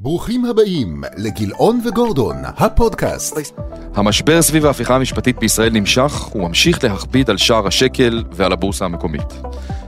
ברוכים 0.00 0.44
הבאים 0.44 1.02
לגילאון 1.16 1.80
וגורדון, 1.84 2.36
הפודקאסט. 2.44 3.38
המשבר 3.94 4.42
סביב 4.42 4.66
ההפיכה 4.66 4.96
המשפטית 4.96 5.38
בישראל 5.38 5.72
נמשך 5.72 6.36
וממשיך 6.36 6.84
להכביד 6.84 7.30
על 7.30 7.36
שער 7.36 7.66
השקל 7.66 8.24
ועל 8.32 8.52
הבורסה 8.52 8.84
המקומית. 8.84 9.40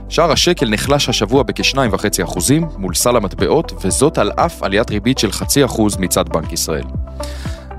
שער 0.09 0.31
השקל 0.31 0.69
נחלש 0.69 1.09
השבוע 1.09 1.43
בכ-2.5% 1.43 2.53
מול 2.77 2.93
סל 2.93 3.15
המטבעות, 3.15 3.73
וזאת 3.85 4.17
על 4.17 4.31
אף 4.31 4.63
עליית 4.63 4.89
ריבית 4.89 5.17
של 5.17 5.29
0.5% 5.29 5.81
מצד 5.99 6.29
בנק 6.29 6.53
ישראל. 6.53 6.85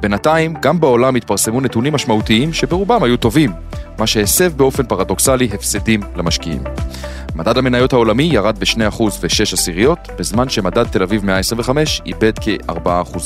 בינתיים, 0.03 0.55
גם 0.62 0.80
בעולם 0.80 1.14
התפרסמו 1.14 1.61
נתונים 1.61 1.93
משמעותיים 1.93 2.53
שברובם 2.53 3.03
היו 3.03 3.16
טובים, 3.16 3.53
מה 3.98 4.07
שהסב 4.07 4.53
באופן 4.57 4.86
פרדוקסלי 4.86 5.48
הפסדים 5.55 6.00
למשקיעים. 6.17 6.62
מדד 7.35 7.59
המניות 7.59 7.93
העולמי 7.93 8.23
ירד 8.23 8.59
ב-2% 8.59 9.03
ו-6 9.03 9.53
עשיריות, 9.53 9.99
בזמן 10.18 10.49
שמדד 10.49 10.85
תל 10.85 11.03
אביב 11.03 11.25
125 11.25 12.03
איבד 12.07 12.32
כ-4%. 12.39 13.18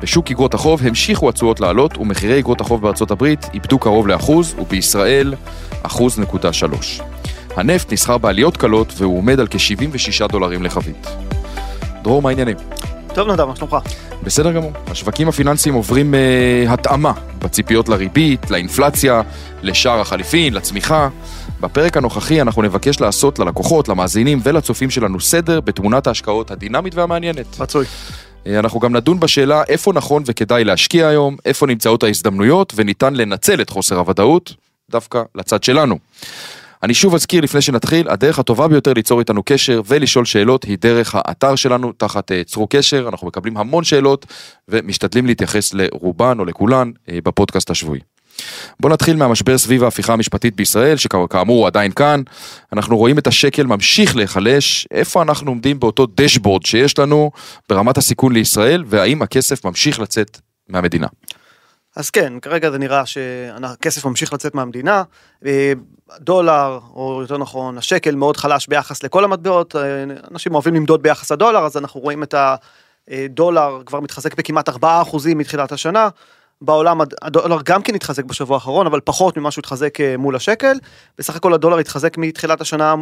בשוק 0.00 0.30
אגרות 0.30 0.54
החוב 0.54 0.80
המשיכו 0.86 1.28
התשואות 1.28 1.60
לעלות, 1.60 1.98
ומחירי 1.98 2.38
אגרות 2.38 2.60
החוב 2.60 2.82
בארצות 2.82 3.10
הברית 3.10 3.46
איבדו 3.54 3.78
קרוב 3.78 4.06
לאחוז, 4.08 4.54
ובישראל 4.58 5.34
1.3. 5.84 7.02
הנפט 7.56 7.92
נסחר 7.92 8.18
בעליות 8.18 8.56
קלות, 8.56 8.92
והוא 8.96 9.18
עומד 9.18 9.40
על 9.40 9.46
כ-76 9.46 10.26
דולרים 10.28 10.62
לחבית. 10.62 11.06
דרור, 12.02 12.22
מה 12.22 12.28
העניינים? 12.28 12.56
טוב 13.14 13.30
נדב, 13.30 13.44
מה 13.44 13.56
שלומך? 13.56 13.76
בסדר 14.22 14.52
גמור. 14.52 14.72
השווקים 14.86 15.28
הפיננסיים 15.28 15.74
עוברים 15.74 16.14
uh, 16.14 16.70
התאמה 16.72 17.12
בציפיות 17.38 17.88
לריבית, 17.88 18.50
לאינפלציה, 18.50 19.22
לשער 19.62 20.00
החליפין, 20.00 20.54
לצמיחה. 20.54 21.08
בפרק 21.60 21.96
הנוכחי 21.96 22.40
אנחנו 22.40 22.62
נבקש 22.62 23.00
לעשות 23.00 23.38
ללקוחות, 23.38 23.88
למאזינים 23.88 24.40
ולצופים 24.42 24.90
שלנו 24.90 25.20
סדר 25.20 25.60
בתמונת 25.60 26.06
ההשקעות 26.06 26.50
הדינמית 26.50 26.94
והמעניינת. 26.94 27.60
רצוי. 27.60 27.86
אה, 28.46 28.58
אנחנו 28.58 28.80
גם 28.80 28.96
נדון 28.96 29.20
בשאלה 29.20 29.62
איפה 29.68 29.92
נכון 29.92 30.22
וכדאי 30.26 30.64
להשקיע 30.64 31.08
היום, 31.08 31.36
איפה 31.44 31.66
נמצאות 31.66 32.02
ההזדמנויות 32.02 32.72
וניתן 32.76 33.14
לנצל 33.14 33.60
את 33.60 33.70
חוסר 33.70 33.98
הוודאות 33.98 34.54
דווקא 34.90 35.22
לצד 35.34 35.62
שלנו. 35.62 35.98
אני 36.84 36.94
שוב 36.94 37.14
אזכיר 37.14 37.40
לפני 37.40 37.60
שנתחיל, 37.60 38.08
הדרך 38.08 38.38
הטובה 38.38 38.68
ביותר 38.68 38.92
ליצור 38.92 39.20
איתנו 39.20 39.42
קשר 39.46 39.80
ולשאול 39.86 40.24
שאלות 40.24 40.64
היא 40.64 40.78
דרך 40.80 41.14
האתר 41.14 41.56
שלנו 41.56 41.92
תחת 41.92 42.30
uh, 42.30 42.34
צרו 42.46 42.66
קשר, 42.70 43.08
אנחנו 43.08 43.26
מקבלים 43.26 43.56
המון 43.56 43.84
שאלות 43.84 44.26
ומשתדלים 44.68 45.26
להתייחס 45.26 45.74
לרובן 45.74 46.36
או 46.38 46.44
לכולן 46.44 46.90
uh, 46.90 47.12
בפודקאסט 47.24 47.70
השבועי. 47.70 48.00
בואו 48.80 48.92
נתחיל 48.92 49.16
מהמשבר 49.16 49.58
סביב 49.58 49.84
ההפיכה 49.84 50.12
המשפטית 50.12 50.56
בישראל, 50.56 50.96
שכאמור 50.96 51.58
הוא 51.58 51.66
עדיין 51.66 51.92
כאן. 51.92 52.22
אנחנו 52.72 52.96
רואים 52.96 53.18
את 53.18 53.26
השקל 53.26 53.66
ממשיך 53.66 54.16
להיחלש, 54.16 54.88
איפה 54.90 55.22
אנחנו 55.22 55.50
עומדים 55.50 55.80
באותו 55.80 56.06
דשבורד 56.16 56.66
שיש 56.66 56.98
לנו 56.98 57.30
ברמת 57.68 57.98
הסיכון 57.98 58.32
לישראל, 58.32 58.84
והאם 58.86 59.22
הכסף 59.22 59.64
ממשיך 59.64 60.00
לצאת 60.00 60.40
מהמדינה. 60.68 61.06
אז 61.96 62.10
כן, 62.10 62.40
כרגע 62.40 62.70
זה 62.70 62.78
נראה 62.78 63.06
שהכסף 63.06 64.04
ממשיך 64.04 64.32
לצאת 64.32 64.54
מהמדינה, 64.54 65.02
אה, 65.46 65.72
דולר, 66.18 66.78
או 66.94 67.18
יותר 67.22 67.38
נכון, 67.38 67.78
השקל 67.78 68.14
מאוד 68.14 68.36
חלש 68.36 68.66
ביחס 68.66 69.02
לכל 69.02 69.24
המטבעות, 69.24 69.76
אה, 69.76 70.04
אנשים 70.30 70.54
אוהבים 70.54 70.74
למדוד 70.74 71.02
ביחס 71.02 71.32
הדולר, 71.32 71.66
אז 71.66 71.76
אנחנו 71.76 72.00
רואים 72.00 72.22
את 72.22 72.34
הדולר 73.08 73.82
כבר 73.86 74.00
מתחזק 74.00 74.34
בכמעט 74.34 74.68
4% 74.68 75.34
מתחילת 75.34 75.72
השנה, 75.72 76.08
בעולם 76.60 77.00
הדולר 77.22 77.58
גם 77.64 77.82
כן 77.82 77.94
התחזק 77.94 78.24
בשבוע 78.24 78.56
האחרון, 78.56 78.86
אבל 78.86 79.00
פחות 79.04 79.36
ממה 79.36 79.50
שהוא 79.50 79.62
התחזק 79.62 80.00
אה, 80.00 80.16
מול 80.16 80.36
השקל, 80.36 80.76
בסך 81.18 81.36
הכל 81.36 81.54
הדולר 81.54 81.78
התחזק 81.78 82.18
מתחילת 82.18 82.60
השנה 82.60 82.94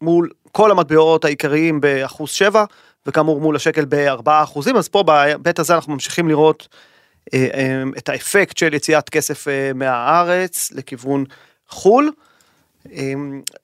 מול 0.00 0.28
כל 0.52 0.70
המטבעות 0.70 1.24
העיקריים 1.24 1.80
באחוז 1.80 2.30
7, 2.30 2.64
וכאמור 3.06 3.40
מול 3.40 3.56
השקל 3.56 3.84
ב-4 3.88 4.30
אז 4.76 4.88
פה 4.88 5.02
בהיבט 5.02 5.58
הזה 5.58 5.74
אנחנו 5.74 5.92
ממשיכים 5.92 6.28
לראות 6.28 6.68
אה, 6.72 6.78
אה, 6.78 6.97
את 7.98 8.08
האפקט 8.08 8.56
של 8.56 8.74
יציאת 8.74 9.08
כסף 9.08 9.48
אה, 9.48 9.70
מהארץ 9.74 10.70
לכיוון 10.74 11.24
חו"ל. 11.68 12.10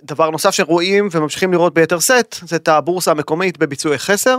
דבר 0.03 0.31
נוסף 0.31 0.51
שרואים 0.51 1.09
וממשיכים 1.13 1.53
לראות 1.53 1.75
ביתר 1.75 1.99
שאת 1.99 2.37
זה 2.43 2.57
את 2.57 2.69
הבורסה 2.69 3.11
המקומית 3.11 3.59
בביצועי 3.59 3.99
חסר. 3.99 4.39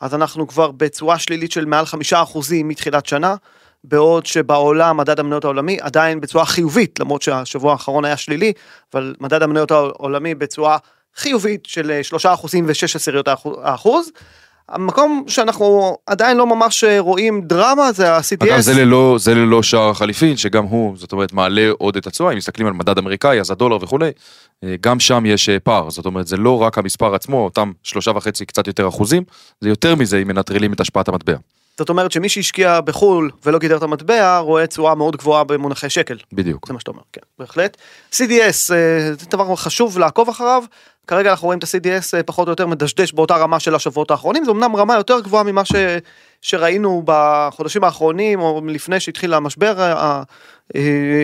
אז 0.00 0.14
אנחנו 0.14 0.48
כבר 0.48 0.70
בצורה 0.70 1.18
שלילית 1.18 1.52
של 1.52 1.64
מעל 1.64 1.86
חמישה 1.86 2.22
אחוזים 2.22 2.68
מתחילת 2.68 3.06
שנה, 3.06 3.34
בעוד 3.84 4.26
שבעולם 4.26 4.96
מדד 4.96 5.20
המניות 5.20 5.44
העולמי 5.44 5.78
עדיין 5.80 6.20
בצורה 6.20 6.44
חיובית, 6.44 7.00
למרות 7.00 7.22
שהשבוע 7.22 7.72
האחרון 7.72 8.04
היה 8.04 8.16
שלילי, 8.16 8.52
אבל 8.94 9.14
מדד 9.20 9.42
המניות 9.42 9.70
העולמי 9.70 10.34
בצורה 10.34 10.78
חיובית 11.16 11.66
של 11.66 12.00
שלושה 12.02 12.34
אחוזים 12.34 12.64
ושש 12.68 12.96
עשיריות 12.96 13.28
האחוז. 13.62 14.10
המקום 14.68 15.24
שאנחנו 15.26 15.96
עדיין 16.06 16.36
לא 16.36 16.46
ממש 16.46 16.84
רואים 16.98 17.40
דרמה 17.42 17.92
זה 17.92 18.12
ה-CTS. 18.12 18.44
אגב 18.44 18.60
זה 18.60 18.74
ללא, 18.84 19.16
זה 19.18 19.34
ללא 19.34 19.62
שער 19.62 19.90
החליפין 19.90 20.36
שגם 20.36 20.64
הוא 20.64 20.96
זאת 20.96 21.12
אומרת 21.12 21.32
מעלה 21.32 21.70
עוד 21.78 21.96
את 21.96 22.06
התשואה 22.06 22.32
אם 22.32 22.36
מסתכלים 22.36 22.66
על 22.66 22.72
מדד 22.72 22.98
אמריקאי 22.98 23.40
אז 23.40 23.50
הדולר 23.50 23.78
וכולי 23.80 24.10
אה, 24.64 24.74
גם 24.80 25.00
שם 25.00 25.26
יש 25.26 25.48
אה, 25.48 25.60
פער 25.60 25.90
זאת 25.90 26.06
אומרת 26.06 26.26
זה 26.26 26.36
לא 26.36 26.62
רק 26.62 26.78
המספר 26.78 27.14
עצמו 27.14 27.44
אותם 27.44 27.72
שלושה 27.82 28.10
וחצי 28.10 28.46
קצת 28.46 28.66
יותר 28.66 28.88
אחוזים 28.88 29.22
זה 29.60 29.68
יותר 29.68 29.94
מזה 29.94 30.18
אם 30.18 30.28
מנטרלים 30.28 30.72
את 30.72 30.80
השפעת 30.80 31.08
המטבע. 31.08 31.36
זאת 31.78 31.88
אומרת 31.88 32.12
שמי 32.12 32.28
שהשקיע 32.28 32.80
בחו"ל 32.80 33.30
ולא 33.44 33.58
גידר 33.58 33.76
את 33.76 33.82
המטבע 33.82 34.38
רואה 34.38 34.66
תשואה 34.66 34.94
מאוד 34.94 35.16
גבוהה 35.16 35.44
במונחי 35.44 35.90
שקל. 35.90 36.16
בדיוק. 36.32 36.66
זה 36.66 36.72
מה 36.72 36.80
שאתה 36.80 36.90
אומר, 36.90 37.02
כן, 37.12 37.20
בהחלט. 37.38 37.76
CDS 38.12 38.72
אה, 38.74 39.12
זה 39.18 39.26
דבר 39.30 39.56
חשוב 39.56 39.98
לעקוב 39.98 40.28
אחריו, 40.28 40.64
כרגע 41.06 41.30
אנחנו 41.30 41.46
רואים 41.46 41.58
את 41.58 41.64
ה-CDS 41.64 42.16
אה, 42.16 42.22
פחות 42.22 42.48
או 42.48 42.52
יותר 42.52 42.66
מדשדש 42.66 43.12
באותה 43.12 43.36
רמה 43.36 43.60
של 43.60 43.74
השבועות 43.74 44.10
האחרונים, 44.10 44.44
זו 44.44 44.52
אמנם 44.52 44.76
רמה 44.76 44.94
יותר 44.94 45.20
גבוהה 45.20 45.42
ממה 45.42 45.64
ש... 45.64 45.72
שראינו 46.40 47.02
בחודשים 47.04 47.84
האחרונים 47.84 48.40
או 48.40 48.60
לפני 48.68 49.00
שהתחיל 49.00 49.34
המשבר 49.34 49.80
אה, 49.80 50.22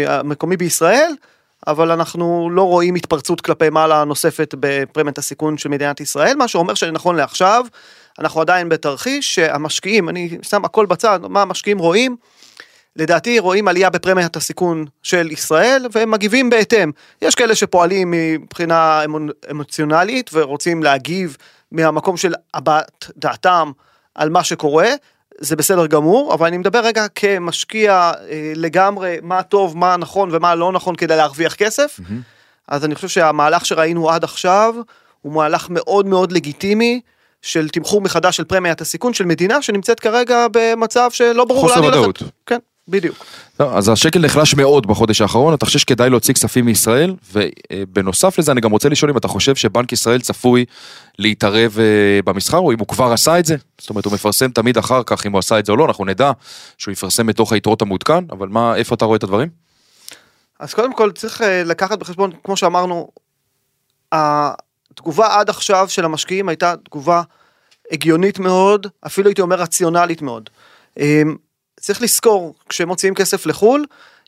המקומי 0.07 0.57
בישראל, 0.57 1.13
אבל 1.67 1.91
אנחנו 1.91 2.51
לא 2.53 2.63
רואים 2.63 2.95
התפרצות 2.95 3.41
כלפי 3.41 3.71
מעלה 3.71 4.05
נוספת 4.05 4.55
בפרמיית 4.61 5.19
הסיכון 5.19 5.59
של 5.59 5.69
מדינת 5.69 6.01
ישראל, 6.01 6.37
מה 6.37 6.49
שאומר 6.49 6.75
שנכון 6.75 7.17
לעכשיו, 7.17 7.65
אנחנו 8.21 8.41
עדיין 8.41 8.69
בתרחיש 8.69 9.35
שהמשקיעים, 9.35 10.09
אני 10.09 10.39
שם 10.43 10.65
הכל 10.65 10.87
בצד, 10.87 11.21
מה 11.23 11.43
המשקיעים 11.43 11.79
רואים, 11.79 12.17
לדעתי 12.97 13.39
רואים 13.39 13.69
עלייה 13.69 13.91
בפרמיית 13.91 14.37
הסיכון 14.37 14.85
של 15.03 15.31
ישראל 15.31 15.87
והם 15.93 16.11
מגיבים 16.11 16.51
בהתאם. 16.51 16.91
יש 17.23 17.35
כאלה 17.35 17.55
שפועלים 17.55 18.11
מבחינה 18.11 19.03
אמוציונלית 19.51 20.31
ורוצים 20.33 20.83
להגיב 20.83 21.37
מהמקום 21.73 22.17
של 22.17 22.35
הבעת 22.55 23.11
דעתם 23.17 23.71
על 24.15 24.31
מה 24.31 24.45
שקורה, 24.45 24.89
זה 25.39 25.57
בסדר 25.57 25.87
גמור, 25.87 26.35
אבל 26.35 26.47
אני 26.47 26.59
מדבר 26.59 26.81
רגע 26.81 27.07
כמשקיע 27.15 28.13
אה, 28.31 28.53
לגמרי 28.57 29.19
מה 29.23 29.43
טוב, 29.43 29.77
מה 29.77 29.97
נכון 29.97 30.29
ומה 30.33 30.55
לא 30.55 30.73
נכון 30.73 30.97
כדי 30.97 31.17
להרוויח 31.17 31.55
כסף. 31.55 32.01
Mm-hmm. 32.01 32.13
אז 32.69 32.85
אני 32.85 32.95
חושב 32.95 33.09
שהמהלך 33.09 33.67
שראינו 33.67 34.11
עד 34.11 34.25
עכשיו 34.25 34.75
הוא 35.23 35.33
מהלך 35.33 35.67
מאוד 35.71 36.07
מאוד 36.07 36.33
לגיטימי. 36.33 37.01
של 37.43 37.69
תמחור 37.69 38.01
מחדש 38.01 38.37
של 38.37 38.45
פרמיית 38.45 38.81
הסיכון 38.81 39.15
של 39.15 39.25
מדינה 39.25 39.63
שנמצאת 39.63 40.01
כרגע 40.01 40.47
במצב 40.53 41.11
שלא 41.13 41.45
ברור 41.45 41.69
לאן 41.69 41.83
היא 41.83 41.93
הולכת. 41.93 42.23
כן, 42.47 42.59
בדיוק. 42.89 43.17
לא, 43.61 43.77
אז 43.77 43.89
השקל 43.89 44.19
נחלש 44.19 44.55
מאוד 44.55 44.87
בחודש 44.87 45.21
האחרון, 45.21 45.55
אתה 45.55 45.67
חושב 45.67 45.79
שכדאי 45.79 46.11
להוציא 46.11 46.35
כספים 46.35 46.65
מישראל, 46.65 47.15
ובנוסף 47.33 48.39
לזה 48.39 48.53
אני 48.53 48.61
גם 48.61 48.71
רוצה 48.71 48.89
לשאול 48.89 49.11
אם 49.11 49.17
אתה 49.17 49.29
חושב 49.29 49.55
שבנק 49.55 49.93
ישראל 49.93 50.21
צפוי 50.21 50.65
להתערב 51.19 51.79
אה, 51.79 52.23
במסחר, 52.25 52.59
או 52.59 52.73
אם 52.73 52.79
הוא 52.79 52.89
כבר 52.89 53.13
עשה 53.13 53.39
את 53.39 53.45
זה, 53.47 53.57
זאת 53.79 53.91
אומרת 53.91 54.05
הוא 54.05 54.13
מפרסם 54.13 54.51
תמיד 54.51 54.79
אחר 54.79 55.03
כך 55.07 55.27
אם 55.27 55.33
הוא 55.33 55.39
עשה 55.39 55.59
את 55.59 55.67
זה 55.67 55.73
או 55.73 55.77
לא, 55.77 55.85
אנחנו 55.85 56.05
נדע 56.05 56.33
שהוא 56.79 56.93
יפרסם 56.93 57.27
מתוך 57.27 57.53
היתרות 57.53 57.83
המעודכן, 57.83 58.25
אבל 58.31 58.49
מה, 58.49 58.77
איפה 58.77 58.95
אתה 58.95 59.05
רואה 59.05 59.17
את 59.17 59.23
הדברים? 59.23 59.49
אז 60.59 60.75
קודם 60.75 60.95
כל 60.95 61.13
צריך 61.13 61.43
אה, 61.43 61.63
לקחת 61.65 61.99
בחשבון, 61.99 62.31
כמו 62.45 62.57
שאמרנו, 62.57 63.09
התגובה 65.01 65.39
עד 65.39 65.51
עכשיו 65.51 65.89
של 65.89 66.05
המשקיעים 66.05 66.49
הייתה 66.49 66.75
תגובה 66.85 67.23
הגיונית 67.91 68.39
מאוד, 68.39 68.87
אפילו 69.07 69.29
הייתי 69.29 69.41
אומר 69.41 69.57
רציונלית 69.57 70.23
מאוד. 70.23 70.51
אמ, 70.97 71.37
צריך 71.81 72.03
לזכור, 72.03 72.55
כשמוציאים 72.69 73.15
כסף 73.15 73.47
לחו"ל, 73.47 73.85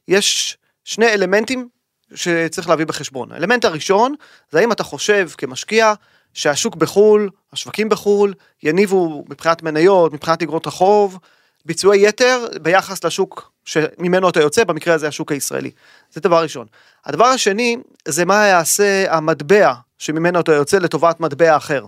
יש 0.09 0.59
שני 0.85 1.07
אלמנטים 1.07 1.69
שצריך 2.15 2.69
להביא 2.69 2.87
בחשבון. 2.87 3.33
האלמנט 3.33 3.65
הראשון, 3.65 4.15
זה 4.51 4.59
האם 4.59 4.73
אתה 4.73 4.85
חושב 4.85 5.29
כמשקיע 5.39 5.93
שהשוק 6.35 6.77
בחו"ל, 6.77 7.31
השווקים 7.53 7.89
בחו"ל, 7.89 8.35
יניבו 8.63 9.25
מבחינת 9.29 9.63
מניות, 9.63 10.13
מבחינת 10.13 10.43
אגרות 10.43 10.67
החוב, 10.67 11.19
ביצועי 11.65 12.09
יתר 12.09 12.47
ביחס 12.63 13.05
לשוק 13.05 13.53
שממנו 13.65 14.29
אתה 14.29 14.41
יוצא, 14.41 14.65
במקרה 14.65 14.95
הזה 14.95 15.09
השוק 15.09 15.33
הישראלי. 15.33 15.71
זה 16.13 16.21
דבר 16.21 16.43
ראשון. 16.43 16.67
הדבר 17.05 17.25
השני, 17.25 17.77
זה 18.09 18.25
מה 18.25 18.47
יעשה 18.47 19.15
המטבע 19.17 19.73
שממנו 20.03 20.41
אתה 20.41 20.53
יוצא 20.53 20.79
לטובת 20.79 21.21
מטבע 21.21 21.57
אחר. 21.57 21.87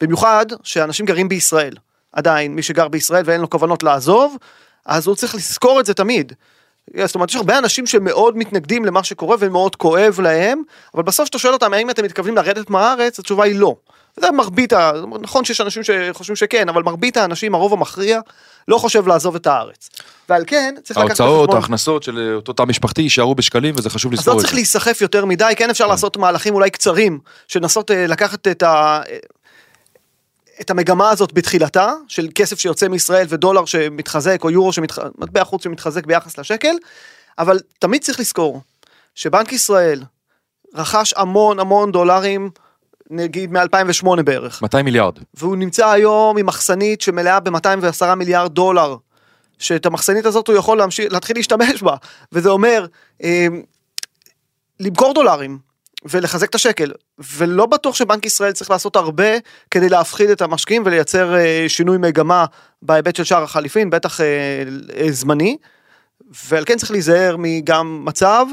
במיוחד 0.00 0.46
שאנשים 0.62 1.06
גרים 1.06 1.28
בישראל. 1.28 1.74
עדיין, 2.12 2.54
מי 2.54 2.62
שגר 2.62 2.88
בישראל 2.88 3.22
ואין 3.26 3.40
לו 3.40 3.50
כוונות 3.50 3.82
לעזוב, 3.82 4.36
אז 4.86 5.06
הוא 5.06 5.16
צריך 5.16 5.34
לזכור 5.34 5.80
את 5.80 5.86
זה 5.86 5.94
תמיד. 5.94 6.32
זאת 7.04 7.14
אומרת, 7.14 7.30
יש 7.30 7.36
הרבה 7.36 7.58
אנשים 7.58 7.86
שמאוד 7.86 8.36
מתנגדים 8.36 8.84
למה 8.84 9.04
שקורה 9.04 9.36
ומאוד 9.38 9.76
כואב 9.76 10.20
להם, 10.20 10.62
אבל 10.94 11.02
בסוף 11.02 11.24
כשאתה 11.24 11.38
שואל 11.38 11.52
אותם 11.52 11.72
האם 11.72 11.90
אתם 11.90 12.04
מתכוונים 12.04 12.36
לרדת 12.36 12.70
מהארץ, 12.70 13.18
התשובה 13.18 13.44
היא 13.44 13.54
לא. 13.54 13.76
זה 14.16 14.30
מרבית, 14.30 14.72
ה... 14.72 14.92
נכון 15.20 15.44
שיש 15.44 15.60
אנשים 15.60 15.82
שחושבים 15.82 16.36
שכן, 16.36 16.68
אבל 16.68 16.82
מרבית 16.82 17.16
האנשים, 17.16 17.54
הרוב 17.54 17.72
המכריע, 17.72 18.20
לא 18.68 18.78
חושב 18.78 19.06
לעזוב 19.06 19.34
את 19.34 19.46
הארץ. 19.46 19.90
ועל 20.28 20.44
כן, 20.46 20.74
צריך 20.82 20.98
לקחת 20.98 21.20
ההוצאות, 21.20 21.48
בחשבון... 21.48 21.62
ההכנסות 21.62 22.02
של 22.02 22.32
אותו 22.36 22.52
תא 22.52 22.62
משפחתי 22.62 23.02
יישארו 23.02 23.34
בשקלים 23.34 23.74
וזה 23.78 23.90
חשוב 23.90 24.12
אז 24.12 24.18
לזכור 24.18 24.34
לא 24.34 24.38
את 24.38 24.42
צריך 24.42 24.52
זה. 24.52 24.56
להיסחף 24.56 25.00
יותר 25.00 25.24
מדי, 25.24 25.52
כן 25.56 25.70
אפשר 25.70 25.86
לעשות 25.86 26.16
מהלכים 26.16 26.54
אולי 26.54 26.70
קצרים, 26.70 27.18
שנסות 27.48 27.90
אה, 27.90 28.06
לקחת 28.06 28.48
את 28.48 28.62
ה... 28.62 29.00
את 30.60 30.70
המגמה 30.70 31.10
הזאת 31.10 31.32
בתחילתה, 31.32 31.92
של 32.08 32.28
כסף 32.34 32.58
שיוצא 32.58 32.88
מישראל 32.88 33.26
ודולר 33.28 33.64
שמתחזק, 33.64 34.44
או 34.44 34.50
יורו 34.50 34.72
שמתחזק, 34.72 35.10
מטבע 35.18 35.44
חוץ 35.44 35.64
שמתחזק 35.64 36.06
ביחס 36.06 36.38
לשקל, 36.38 36.74
אבל 37.38 37.58
תמיד 37.78 38.02
צריך 38.02 38.20
לזכור 38.20 38.60
שבנק 39.14 39.52
ישראל 39.52 40.02
רכש 40.74 41.14
המון 41.16 41.60
המון 41.60 41.92
דולרים, 41.92 42.50
נגיד 43.10 43.52
מ-2008 43.52 44.22
בערך, 44.24 44.62
200 44.62 44.84
מיליארד. 44.84 45.18
והוא 45.34 45.56
נמצא 45.56 45.88
היום 45.88 46.38
עם 46.38 46.46
מחסנית 46.46 47.00
שמלאה 47.00 47.40
ב-210 47.40 48.14
מיליארד 48.14 48.52
דולר, 48.52 48.96
שאת 49.58 49.86
המחסנית 49.86 50.26
הזאת 50.26 50.48
הוא 50.48 50.56
יכול 50.56 50.78
להמשיך, 50.78 51.12
להתחיל 51.12 51.36
להשתמש 51.36 51.82
בה, 51.82 51.96
וזה 52.32 52.48
אומר 52.48 52.86
אה, 53.22 53.46
למכור 54.80 55.14
דולרים 55.14 55.58
ולחזק 56.04 56.50
את 56.50 56.54
השקל, 56.54 56.92
ולא 57.36 57.66
בטוח 57.66 57.94
שבנק 57.94 58.26
ישראל 58.26 58.52
צריך 58.52 58.70
לעשות 58.70 58.96
הרבה 58.96 59.28
כדי 59.70 59.88
להפחיד 59.88 60.30
את 60.30 60.42
המשקיעים 60.42 60.82
ולייצר 60.86 61.34
אה, 61.34 61.64
שינוי 61.68 61.98
מגמה 61.98 62.44
בהיבט 62.82 63.16
של 63.16 63.24
שער 63.24 63.42
החליפין, 63.42 63.90
בטח 63.90 64.20
אה, 64.20 64.26
אה, 64.96 65.12
זמני, 65.12 65.56
ועל 66.48 66.64
כן 66.64 66.78
צריך 66.78 66.90
להיזהר 66.90 67.36
מגם 67.38 68.04
מצב 68.04 68.46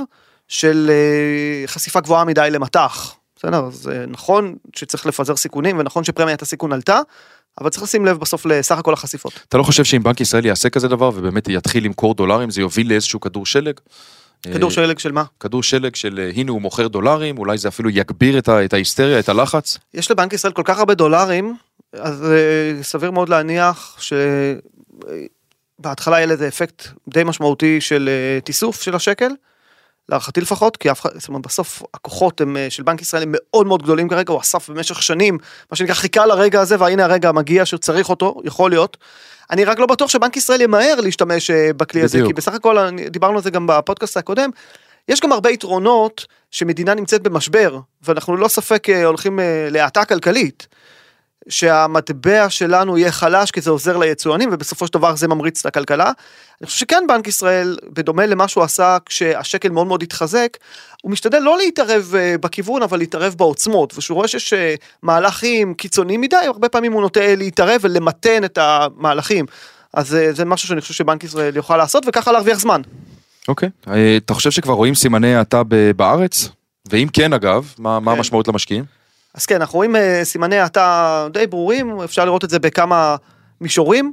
של 0.47 0.91
אה, 0.91 1.67
חשיפה 1.67 1.99
גבוהה 1.99 2.25
מדי 2.25 2.47
למטח. 2.51 3.15
בסדר, 3.35 3.65
אז 3.65 3.89
אה, 3.93 4.05
נכון 4.07 4.55
שצריך 4.75 5.05
לפזר 5.05 5.35
סיכונים 5.35 5.79
ונכון 5.79 6.03
שפרמיית 6.03 6.41
הסיכון 6.41 6.73
עלתה, 6.73 6.99
אבל 7.61 7.69
צריך 7.69 7.83
לשים 7.83 8.05
לב 8.05 8.17
בסוף 8.17 8.45
לסך 8.45 8.77
הכל 8.77 8.93
החשיפות. 8.93 9.33
אתה 9.47 9.57
לא 9.57 9.63
חושב 9.63 9.83
שאם 9.83 10.03
בנק 10.03 10.21
ישראל 10.21 10.45
יעשה 10.45 10.69
כזה 10.69 10.87
דבר 10.87 11.11
ובאמת 11.13 11.47
יתחיל 11.49 11.85
למכור 11.85 12.13
דולרים 12.13 12.49
זה 12.49 12.61
יוביל 12.61 12.89
לאיזשהו 12.89 13.19
כדור 13.19 13.45
שלג? 13.45 13.79
כדור 14.41 14.69
אה, 14.69 14.75
שלג 14.75 14.99
של 14.99 15.11
מה? 15.11 15.23
כדור 15.39 15.63
שלג 15.63 15.95
של 15.95 16.19
אה, 16.19 16.29
הנה 16.35 16.51
הוא 16.51 16.61
מוכר 16.61 16.87
דולרים 16.87 17.37
אולי 17.37 17.57
זה 17.57 17.67
אפילו 17.67 17.89
יגביר 17.89 18.37
את 18.37 18.49
ה- 18.49 18.65
את 18.65 18.73
ההיסטריה 18.73 19.19
את 19.19 19.29
הלחץ. 19.29 19.77
יש 19.93 20.11
לבנק 20.11 20.33
ישראל 20.33 20.53
כל 20.53 20.61
כך 20.65 20.79
הרבה 20.79 20.93
דולרים, 20.93 21.55
אז 21.93 22.25
אה, 22.25 22.83
סביר 22.83 23.11
מאוד 23.11 23.29
להניח 23.29 23.97
שבהתחלה 25.79 26.15
יהיה 26.17 26.25
לזה 26.25 26.47
אפקט 26.47 26.87
די 27.09 27.23
משמעותי 27.23 27.81
של 27.81 28.09
תיסוף 28.43 28.81
של 28.81 28.95
השקל, 28.95 29.31
להערכתי 30.09 30.41
לפחות, 30.41 30.77
כי 30.77 30.91
אף 30.91 31.01
אחד, 31.01 31.09
זאת 31.13 31.27
אומרת, 31.27 31.41
בסוף 31.41 31.83
הכוחות 31.93 32.41
הם, 32.41 32.57
אה, 32.57 32.69
של 32.69 32.83
בנק 32.83 33.01
ישראל 33.01 33.23
הם 33.23 33.29
מאוד 33.31 33.67
מאוד 33.67 33.83
גדולים 33.83 34.09
כרגע, 34.09 34.33
הוא 34.33 34.41
אסף 34.41 34.69
במשך 34.69 35.03
שנים, 35.03 35.37
מה 35.71 35.77
שנקרא 35.77 35.93
חיכה 35.93 36.25
לרגע 36.25 36.61
הזה, 36.61 36.75
והנה 36.79 37.03
הרגע 37.03 37.31
מגיע 37.31 37.65
שצריך 37.65 38.09
אותו, 38.09 38.41
יכול 38.43 38.71
להיות. 38.71 38.97
אני 39.51 39.65
רק 39.65 39.79
לא 39.79 39.85
בטוח 39.85 40.09
שבנק 40.09 40.37
ישראל 40.37 40.61
ימהר 40.61 41.01
להשתמש 41.01 41.49
אה, 41.49 41.73
בכלי 41.73 42.01
הזה, 42.01 42.17
בדיוק. 42.17 42.27
כי 42.27 42.33
בסך 42.33 42.53
הכל, 42.53 42.77
דיברנו 43.09 43.37
על 43.37 43.43
זה 43.43 43.49
גם 43.49 43.67
בפודקאסט 43.67 44.17
הקודם, 44.17 44.49
יש 45.07 45.19
גם 45.19 45.31
הרבה 45.31 45.49
יתרונות 45.49 46.25
שמדינה 46.51 46.93
נמצאת 46.93 47.21
במשבר, 47.21 47.79
ואנחנו 48.01 48.35
ללא 48.35 48.47
ספק 48.47 48.89
אה, 48.89 49.05
הולכים 49.05 49.39
להאטה 49.71 50.05
כלכלית. 50.05 50.67
שהמטבע 51.49 52.49
שלנו 52.49 52.97
יהיה 52.97 53.11
חלש 53.11 53.51
כי 53.51 53.61
זה 53.61 53.69
עוזר 53.71 53.97
ליצואנים 53.97 54.49
ובסופו 54.51 54.87
של 54.87 54.93
דבר 54.93 55.15
זה 55.15 55.27
ממריץ 55.27 55.59
את 55.59 55.65
הכלכלה. 55.65 56.11
אני 56.61 56.67
חושב 56.67 56.79
שכן 56.79 57.03
בנק 57.07 57.27
ישראל, 57.27 57.77
בדומה 57.93 58.25
למה 58.25 58.47
שהוא 58.47 58.63
עשה 58.63 58.97
כשהשקל 59.05 59.69
מאוד 59.69 59.87
מאוד 59.87 60.03
התחזק, 60.03 60.57
הוא 61.01 61.11
משתדל 61.11 61.39
לא 61.39 61.57
להתערב 61.57 62.13
אה, 62.17 62.35
בכיוון 62.41 62.83
אבל 62.83 62.97
להתערב 62.97 63.35
בעוצמות 63.37 63.93
וכשהוא 63.97 64.15
רואה 64.15 64.27
שיש 64.27 64.53
אה, 64.53 64.75
מהלכים 65.03 65.73
קיצוניים 65.73 66.21
מדי 66.21 66.35
הרבה 66.35 66.69
פעמים 66.69 66.93
הוא 66.93 67.01
נוטה 67.01 67.35
להתערב 67.35 67.81
ולמתן 67.83 68.43
את 68.45 68.57
המהלכים. 68.61 69.45
אז 69.93 70.15
אה, 70.15 70.33
זה 70.33 70.45
משהו 70.45 70.67
שאני 70.67 70.81
חושב 70.81 70.93
שבנק 70.93 71.23
ישראל 71.23 71.55
יוכל 71.55 71.77
לעשות 71.77 72.03
וככה 72.07 72.31
להרוויח 72.31 72.59
זמן. 72.59 72.81
אוקיי. 73.47 73.69
אה, 73.87 74.17
אתה 74.17 74.33
חושב 74.33 74.51
שכבר 74.51 74.73
רואים 74.73 74.95
סימני 74.95 75.35
האטה 75.35 75.61
בארץ? 75.95 76.49
ואם 76.89 77.07
כן 77.13 77.33
אגב 77.33 77.73
מה 77.77 77.99
מה 77.99 78.11
כן. 78.11 78.17
המשמעות 78.17 78.47
למשקיעים? 78.47 79.00
אז 79.33 79.45
כן, 79.45 79.55
אנחנו 79.55 79.77
רואים 79.77 79.95
אה, 79.95 80.21
סימני 80.23 80.59
האטה 80.59 81.27
די 81.33 81.47
ברורים, 81.47 82.01
אפשר 82.01 82.25
לראות 82.25 82.43
את 82.43 82.49
זה 82.49 82.59
בכמה 82.59 83.15
מישורים. 83.61 84.11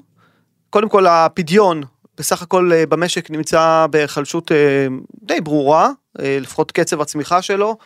קודם 0.71 0.89
כל 0.89 1.07
הפדיון 1.07 1.83
בסך 2.19 2.43
הכל 2.43 2.71
אה, 2.75 2.87
במשק 2.87 3.31
נמצא 3.31 3.87
בהיחלשות 3.91 4.53
אה, 4.53 4.87
די 5.23 5.41
ברורה, 5.41 5.91
לפחות 6.19 6.73
קצב 6.73 7.01
הצמיחה 7.01 7.43
שלו. 7.43 7.77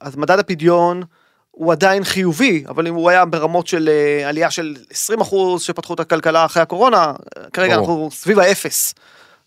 אז 0.00 0.16
מדד 0.16 0.38
הפדיון 0.38 1.02
הוא 1.50 1.72
עדיין 1.72 2.04
חיובי, 2.04 2.64
אבל 2.68 2.86
אם 2.86 2.94
הוא 2.94 3.10
היה 3.10 3.24
ברמות 3.24 3.66
של 3.66 3.90
עלייה 4.26 4.50
של 4.50 4.76
20% 5.20 5.24
שפתחו 5.58 5.94
את 5.94 6.00
הכלכלה 6.00 6.44
אחרי 6.44 6.62
הקורונה, 6.62 7.12
כרגע 7.52 7.76
ברור. 7.76 7.90
אנחנו 7.90 8.10
סביב 8.10 8.38
האפס. 8.38 8.94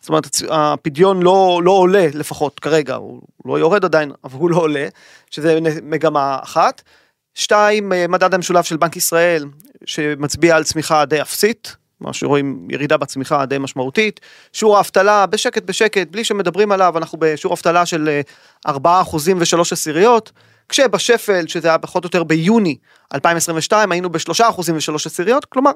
זאת 0.06 0.10
אומרת, 0.10 0.28
הפדיון 0.50 1.24
לא, 1.24 1.62
לא 1.64 1.72
עולה 1.72 2.08
לפחות 2.14 2.60
כרגע, 2.60 2.96
הוא 2.96 3.22
לא 3.46 3.60
יורד 3.60 3.86
עדיין, 3.86 4.12
אבל 4.24 4.40
הוא 4.40 4.50
לא 4.50 4.58
עולה, 4.58 4.88
שזה 5.32 5.60
מגמה 5.84 6.40
אחת. 6.44 6.82
שתיים, 7.36 7.94
אה, 7.94 8.08
מדד 8.08 8.34
המשולב 8.34 8.64
של 8.64 8.78
בנק 8.78 8.96
ישראל, 8.96 9.46
שמצביע 9.86 10.56
על 10.56 10.64
צמיחה 10.64 11.06
די 11.06 11.22
אפסית, 11.22 11.76
מה 12.02 12.14
שרואים 12.14 12.68
ירידה 12.72 12.98
בצמיחה 12.98 13.46
די 13.46 13.58
משמעותית. 13.58 14.20
שיעור 14.54 14.78
האבטלה 14.78 15.26
בשקט 15.26 15.64
בשקט, 15.64 16.08
בלי 16.12 16.24
שמדברים 16.24 16.72
עליו, 16.72 16.98
אנחנו 16.98 17.18
בשיעור 17.22 17.54
אבטלה 17.54 17.86
של 17.86 18.10
אה, 18.10 18.22
4 18.68 19.02
אחוזים 19.02 19.38
ושלוש 19.40 19.74
עשיריות, 19.74 20.32
כשבשפל, 20.70 21.48
שזה 21.48 21.68
היה 21.68 21.78
פחות 21.78 22.04
או 22.04 22.08
יותר 22.08 22.24
ביוני 22.24 22.78
2022, 23.14 23.92
היינו 23.92 24.10
בשלושה 24.10 24.50
אחוזים 24.50 24.78
ושלוש 24.78 25.06
עשיריות, 25.06 25.46
כלומר, 25.46 25.72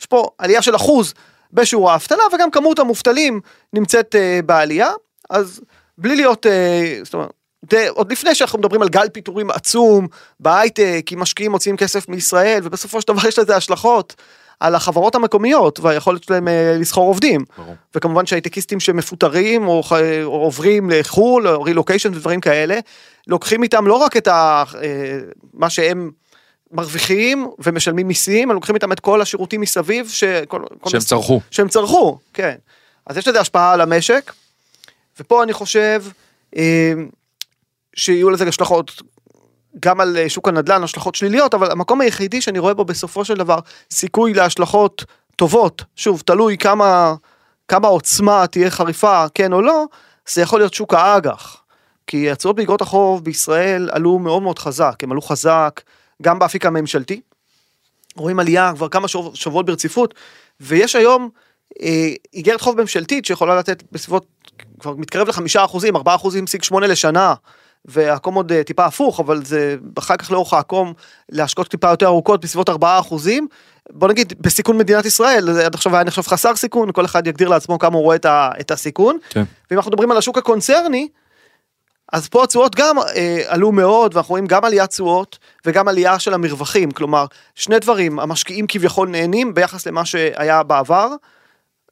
יש 0.00 0.06
פה 0.06 0.28
עלייה 0.38 0.62
של 0.62 0.76
אחוז 0.76 1.14
בשיעור 1.54 1.90
האבטלה, 1.90 2.22
וגם 2.34 2.50
כמות 2.50 2.78
המובטלים 2.78 3.40
נמצאת 3.72 4.14
אה, 4.14 4.40
בעלייה, 4.46 4.90
אז 5.30 5.60
בלי 5.98 6.16
להיות, 6.16 6.46
אה, 6.46 6.98
זאת 7.02 7.14
אומרת, 7.14 7.30
די, 7.64 7.86
עוד 7.88 8.12
לפני 8.12 8.34
שאנחנו 8.34 8.58
מדברים 8.58 8.82
על 8.82 8.88
גל 8.88 9.08
פיטורים 9.08 9.50
עצום 9.50 10.06
בהייטק, 10.40 11.02
כי 11.06 11.14
משקיעים 11.16 11.50
מוציאים 11.52 11.76
כסף 11.76 12.08
מישראל, 12.08 12.60
ובסופו 12.64 13.00
של 13.00 13.08
דבר 13.08 13.28
יש 13.28 13.38
לזה 13.38 13.56
השלכות 13.56 14.14
על 14.60 14.74
החברות 14.74 15.14
המקומיות 15.14 15.80
והיכולת 15.80 16.24
שלהם 16.24 16.48
אה, 16.48 16.76
לסחור 16.80 17.08
עובדים. 17.08 17.44
ברור. 17.58 17.74
וכמובן 17.94 18.26
שהייטקיסטים 18.26 18.80
שמפוטרים 18.80 19.68
או, 19.68 19.82
או 20.24 20.40
עוברים 20.40 20.90
לחו"ל 20.90 21.48
או 21.48 21.62
רילוקיישן 21.62 22.12
ודברים 22.12 22.40
כאלה, 22.40 22.78
לוקחים 23.26 23.62
איתם 23.62 23.86
לא 23.86 23.94
רק 23.94 24.16
את 24.16 24.28
ה, 24.28 24.64
אה, 24.82 25.18
מה 25.54 25.70
שהם 25.70 26.10
מרוויחים 26.74 27.48
ומשלמים 27.58 28.08
מיסים, 28.08 28.50
הם 28.50 28.54
לוקחים 28.54 28.74
איתם 28.74 28.92
את 28.92 29.00
כל 29.00 29.20
השירותים 29.20 29.60
מסביב, 29.60 30.08
שכל, 30.08 30.62
כל 30.80 30.90
שהם 30.90 30.98
מס- 30.98 31.06
צרכו. 31.06 31.40
שהם 31.50 31.68
צרכו, 31.68 32.18
כן. 32.34 32.54
אז 33.06 33.16
יש 33.16 33.28
לזה 33.28 33.40
השפעה 33.40 33.72
על 33.72 33.80
המשק, 33.80 34.32
ופה 35.20 35.42
אני 35.42 35.52
חושב 35.52 36.04
אה, 36.56 36.92
שיהיו 37.96 38.30
לזה 38.30 38.48
השלכות 38.48 39.02
גם 39.80 40.00
על 40.00 40.16
אה, 40.16 40.28
שוק 40.28 40.48
הנדל"ן, 40.48 40.82
השלכות 40.82 41.14
שליליות, 41.14 41.54
אבל 41.54 41.70
המקום 41.70 42.00
היחידי 42.00 42.40
שאני 42.40 42.58
רואה 42.58 42.74
בו 42.74 42.84
בסופו 42.84 43.24
של 43.24 43.34
דבר 43.34 43.58
סיכוי 43.90 44.34
להשלכות 44.34 45.04
טובות, 45.36 45.82
שוב, 45.96 46.22
תלוי 46.26 46.58
כמה, 46.58 47.14
כמה 47.68 47.88
עוצמה 47.88 48.46
תהיה 48.46 48.70
חריפה, 48.70 49.24
כן 49.34 49.52
או 49.52 49.62
לא, 49.62 49.84
זה 50.28 50.42
יכול 50.42 50.60
להיות 50.60 50.74
שוק 50.74 50.94
האג"ח. 50.94 51.56
כי 52.06 52.30
התשואות 52.30 52.56
באגרות 52.56 52.82
החוב 52.82 53.24
בישראל 53.24 53.88
עלו 53.92 54.18
מאוד 54.18 54.42
מאוד 54.42 54.58
חזק, 54.58 54.94
הם 55.02 55.12
עלו 55.12 55.22
חזק 55.22 55.80
גם 56.22 56.38
באפיק 56.38 56.66
הממשלתי. 56.66 57.20
רואים 58.16 58.40
עלייה 58.40 58.72
כבר 58.76 58.88
כמה 58.88 59.08
שבוע- 59.08 59.30
שבועות 59.34 59.66
ברציפות, 59.66 60.14
ויש 60.60 60.96
היום 60.96 61.28
אה, 61.82 62.12
איגרת 62.34 62.60
חוב 62.60 62.80
ממשלתית 62.80 63.24
שיכולה 63.24 63.56
לתת 63.58 63.82
בסביבות, 63.92 64.26
כבר 64.80 64.94
מתקרב 64.94 65.28
לחמישה 65.28 65.64
אחוזים, 65.64 65.96
ארבעה 65.96 66.14
אחוזים 66.14 66.46
פסיק 66.46 66.62
שמונה 66.62 66.86
לשנה, 66.86 67.34
והעקום 67.84 68.34
עוד 68.34 68.52
אה, 68.52 68.64
טיפה 68.64 68.84
הפוך, 68.84 69.20
אבל 69.20 69.44
זה 69.44 69.76
אחר 69.98 70.16
כך 70.16 70.30
לאורך 70.30 70.52
העקום 70.52 70.92
להשקעות 71.28 71.68
טיפה 71.68 71.90
יותר 71.90 72.06
ארוכות 72.06 72.40
בסביבות 72.40 72.68
ארבעה 72.68 72.98
אחוזים. 72.98 73.48
בוא 73.90 74.08
נגיד 74.08 74.32
בסיכון 74.40 74.78
מדינת 74.78 75.04
ישראל, 75.04 75.52
זה 75.52 75.66
עד 75.66 75.74
עכשיו 75.74 75.94
היה 75.94 76.04
נחשב 76.04 76.22
חסר 76.22 76.56
סיכון, 76.56 76.92
כל 76.92 77.04
אחד 77.04 77.26
יגדיר 77.26 77.48
לעצמו 77.48 77.78
כמה 77.78 77.96
הוא 77.96 78.02
רואה 78.02 78.16
את, 78.16 78.24
ה, 78.24 78.50
את 78.60 78.70
הסיכון. 78.70 79.18
כן. 79.30 79.44
ואם 79.70 79.78
אנחנו 79.78 79.90
מדברים 79.90 80.10
על 80.10 80.16
השוק 80.16 80.38
הקונצרני, 80.38 81.08
אז 82.14 82.28
פה 82.28 82.44
התשואות 82.44 82.74
גם 82.74 82.98
אה, 82.98 83.42
עלו 83.46 83.72
מאוד, 83.72 84.14
ואנחנו 84.14 84.32
רואים 84.32 84.46
גם 84.46 84.64
עליית 84.64 84.90
תשואות 84.90 85.38
וגם 85.66 85.88
עלייה 85.88 86.18
של 86.18 86.34
המרווחים, 86.34 86.90
כלומר, 86.90 87.26
שני 87.54 87.78
דברים, 87.78 88.18
המשקיעים 88.18 88.66
כביכול 88.68 89.08
נהנים 89.08 89.54
ביחס 89.54 89.86
למה 89.86 90.04
שהיה 90.04 90.62
בעבר, 90.62 91.08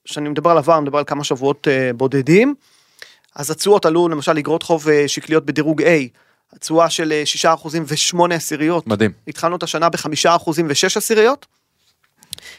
כשאני 0.05 0.29
מדבר 0.29 0.50
על 0.50 0.59
עבר, 0.59 0.75
אני 0.75 0.83
מדבר 0.83 0.99
על 0.99 1.05
כמה 1.05 1.25
שבועות 1.25 1.69
אה, 1.69 1.91
בודדים, 1.97 2.55
אז 3.35 3.50
התשואות 3.50 3.87
עלו 3.87 4.09
למשל 4.09 4.38
אגרות 4.38 4.62
חוב 4.62 4.88
אה, 4.88 5.09
שקליות 5.09 5.47
בדירוג 5.47 5.83
A, 5.83 5.87
התשואה 6.52 6.91
של 6.91 7.12
אה, 7.12 7.55
6% 7.57 7.67
ו-8 7.67 8.35
עשיריות, 8.35 8.87
מדהים. 8.87 9.11
התחלנו 9.29 9.57
את 9.57 9.62
השנה 9.62 9.88
ב-5% 9.88 10.29
ו-6 10.47 10.97
עשיריות, 10.97 11.47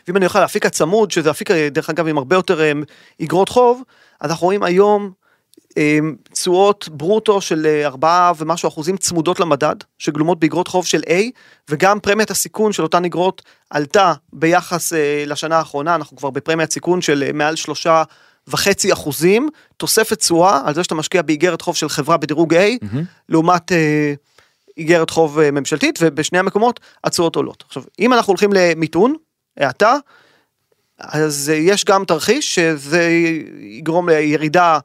ואם 0.07 0.17
אני 0.17 0.25
הולך 0.25 0.35
לאפיק 0.35 0.65
הצמוד, 0.65 1.11
שזה 1.11 1.31
אפיק 1.31 1.51
דרך 1.51 1.89
אגב 1.89 2.07
עם 2.07 2.17
הרבה 2.17 2.35
יותר 2.35 2.71
איגרות 3.19 3.49
חוב, 3.49 3.81
אז 4.21 4.31
אנחנו 4.31 4.45
רואים 4.45 4.63
היום 4.63 5.22
תשואות 6.33 6.89
ברוטו 6.91 7.41
של 7.41 7.81
4 7.85 8.31
ומשהו 8.37 8.69
אחוזים 8.69 8.97
צמודות 8.97 9.39
למדד, 9.39 9.75
שגלומות 9.97 10.39
באגרות 10.39 10.67
חוב 10.67 10.85
של 10.85 11.01
A, 11.05 11.11
וגם 11.69 11.99
פרמיית 11.99 12.31
הסיכון 12.31 12.71
של 12.71 12.83
אותן 12.83 13.05
אגרות 13.05 13.41
עלתה 13.69 14.13
ביחס 14.33 14.93
לשנה 15.27 15.57
האחרונה, 15.57 15.95
אנחנו 15.95 16.17
כבר 16.17 16.29
בפרמיית 16.29 16.73
סיכון 16.73 17.01
של 17.01 17.31
מעל 17.33 17.55
שלושה 17.55 18.03
וחצי 18.47 18.93
אחוזים, 18.93 19.49
תוספת 19.77 20.19
תשואה 20.19 20.61
על 20.65 20.73
זה 20.73 20.83
שאתה 20.83 20.95
משקיע 20.95 21.21
באיגרת 21.21 21.61
חוב 21.61 21.75
של 21.75 21.89
חברה 21.89 22.17
בדירוג 22.17 22.53
A, 22.53 22.57
mm-hmm. 22.57 22.97
לעומת 23.29 23.71
אה, 23.71 24.13
איגרת 24.77 25.09
חוב 25.09 25.39
אה, 25.39 25.51
ממשלתית, 25.51 25.99
ובשני 26.01 26.39
המקומות 26.39 26.79
התשואות 27.03 27.35
עולות. 27.35 27.63
עכשיו, 27.67 27.83
אם 27.99 28.13
אנחנו 28.13 28.31
הולכים 28.31 28.49
למיתון, 28.53 29.15
האטה, 29.57 29.95
אז 30.99 31.51
אה, 31.53 31.57
יש 31.57 31.85
גם 31.85 32.05
תרחיש 32.05 32.55
שזה 32.55 33.09
יגרום 33.59 34.09
לירידה 34.09 34.79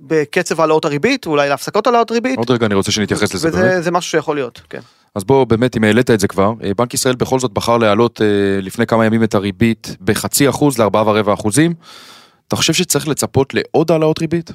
בקצב 0.00 0.60
העלאות 0.60 0.84
הריבית, 0.84 1.26
אולי 1.26 1.48
להפסקות 1.48 1.86
העלאות 1.86 2.10
ריבית. 2.10 2.38
עוד 2.38 2.50
רגע 2.50 2.66
אני 2.66 2.74
רוצה 2.74 2.92
שנתייחס 2.92 3.34
לזה. 3.34 3.48
וזה 3.48 3.82
זה 3.82 3.90
משהו 3.90 4.10
שיכול 4.10 4.36
להיות, 4.36 4.60
כן. 4.70 4.80
אז 5.14 5.24
בוא 5.24 5.44
באמת 5.44 5.76
אם 5.76 5.84
העלית 5.84 6.10
את 6.10 6.20
זה 6.20 6.28
כבר, 6.28 6.52
בנק 6.76 6.94
ישראל 6.94 7.14
בכל 7.14 7.38
זאת 7.38 7.52
בחר 7.52 7.76
להעלות 7.78 8.20
לפני 8.62 8.86
כמה 8.86 9.06
ימים 9.06 9.24
את 9.24 9.34
הריבית 9.34 9.96
בחצי 10.00 10.48
אחוז 10.48 10.78
לארבעה 10.78 11.08
ורבע 11.08 11.34
אחוזים. 11.34 11.74
אתה 12.48 12.56
חושב 12.56 12.72
שצריך 12.72 13.08
לצפות 13.08 13.54
לעוד 13.54 13.90
העלאות 13.90 14.18
ריבית? 14.18 14.50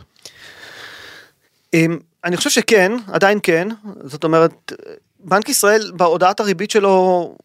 אמ, 1.74 1.98
אני 2.24 2.38
חושב 2.38 2.50
שכן, 2.50 2.92
עדיין 3.12 3.40
כן, 3.44 3.68
זאת 4.04 4.24
אומרת, 4.24 4.72
בנק 5.20 5.50
ישראל 5.50 5.92
בהודעת 5.96 6.40
הריבית 6.40 6.72
שלו 6.72 7.36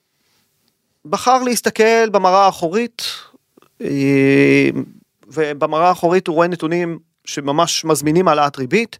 בחר 1.04 1.42
להסתכל 1.42 2.08
במראה 2.10 2.44
האחורית, 2.44 3.02
אמ, 3.80 3.86
ובמראה 5.28 5.88
האחורית 5.88 6.26
הוא 6.26 6.36
רואה 6.36 6.48
נתונים 6.48 6.98
שממש 7.26 7.84
מזמינים 7.84 8.28
העלאת 8.28 8.56
ריבית, 8.58 8.98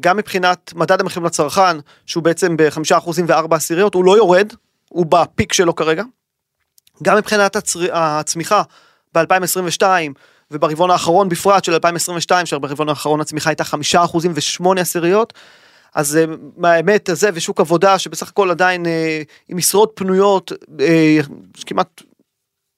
גם 0.00 0.16
מבחינת 0.16 0.72
מדד 0.76 1.00
המחירים 1.00 1.26
לצרכן, 1.26 1.76
שהוא 2.06 2.22
בעצם 2.22 2.54
בחמישה 2.58 2.98
אחוזים 2.98 3.24
וארבע 3.28 3.56
עשיריות, 3.56 3.94
הוא 3.94 4.04
לא 4.04 4.16
יורד, 4.16 4.52
הוא 4.88 5.06
בפיק 5.06 5.52
שלו 5.52 5.74
כרגע, 5.74 6.02
גם 7.02 7.16
מבחינת 7.16 7.56
הצר... 7.56 7.80
הצמיחה 7.92 8.62
ב-2022, 9.14 9.82
וברבעון 10.50 10.90
האחרון 10.90 11.28
בפרט 11.28 11.64
של 11.64 11.72
2022, 11.72 12.46
שברבעון 12.46 12.88
האחרון 12.88 13.20
הצמיחה 13.20 13.50
הייתה 13.50 13.64
חמישה 13.64 14.04
אחוזים 14.04 14.32
ושמונה 14.34 14.80
עשיריות. 14.80 15.32
אז 15.94 16.18
מהאמת 16.56 17.08
הזה 17.08 17.30
ושוק 17.34 17.60
עבודה 17.60 17.98
שבסך 17.98 18.28
הכל 18.28 18.50
עדיין 18.50 18.86
אה, 18.86 19.22
עם 19.48 19.56
משרות 19.56 19.92
פנויות 19.94 20.52
אה, 20.80 21.18
כמעט 21.66 22.02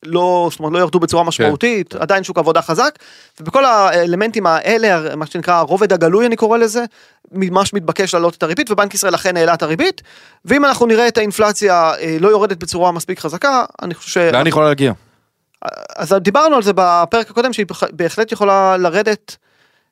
לא, 0.03 0.49
זאת 0.51 0.61
אומרת, 0.61 0.73
לא 0.73 0.79
ירדו 0.79 1.01
בצורה 1.01 1.23
כן. 1.23 1.29
משמעותית, 1.29 1.93
כן. 1.93 1.99
עדיין 1.99 2.25
שוק 2.25 2.39
עבודה 2.39 2.63
חזק, 2.63 2.99
ובכל 3.41 3.65
האלמנטים 3.65 4.47
האלה, 4.47 5.17
מה 5.17 5.27
שנקרא 5.27 5.55
הרובד 5.55 5.93
הגלוי 5.93 6.27
אני 6.27 6.37
קורא 6.37 6.59
לזה, 6.59 6.85
ממש 7.33 7.75
מתבקש 7.75 8.15
להעלות 8.15 8.35
את 8.35 8.43
הריבית, 8.43 8.71
ובנק 8.71 8.95
ישראל 8.95 9.15
אכן 9.15 9.37
העלה 9.37 9.55
את 9.55 9.63
הריבית, 9.63 10.03
ואם 10.45 10.65
אנחנו 10.65 10.87
נראה 10.87 11.09
את 11.09 11.19
האינפלציה 11.19 11.93
אה, 12.01 12.17
לא 12.21 12.29
יורדת 12.29 12.57
בצורה 12.57 12.93
מספיק 12.93 13.21
חזקה, 13.21 13.65
אני 13.83 13.95
חושב 13.95 14.11
ש... 14.11 14.17
לאן 14.17 14.47
יכולה 14.47 14.69
להגיע? 14.69 14.93
אז 15.97 16.13
דיברנו 16.13 16.57
על 16.57 16.63
זה 16.63 16.73
בפרק 16.75 17.31
הקודם 17.31 17.53
שהיא 17.53 17.67
בהחלט 17.93 18.33
יכולה 18.33 18.77
לרדת 18.77 19.37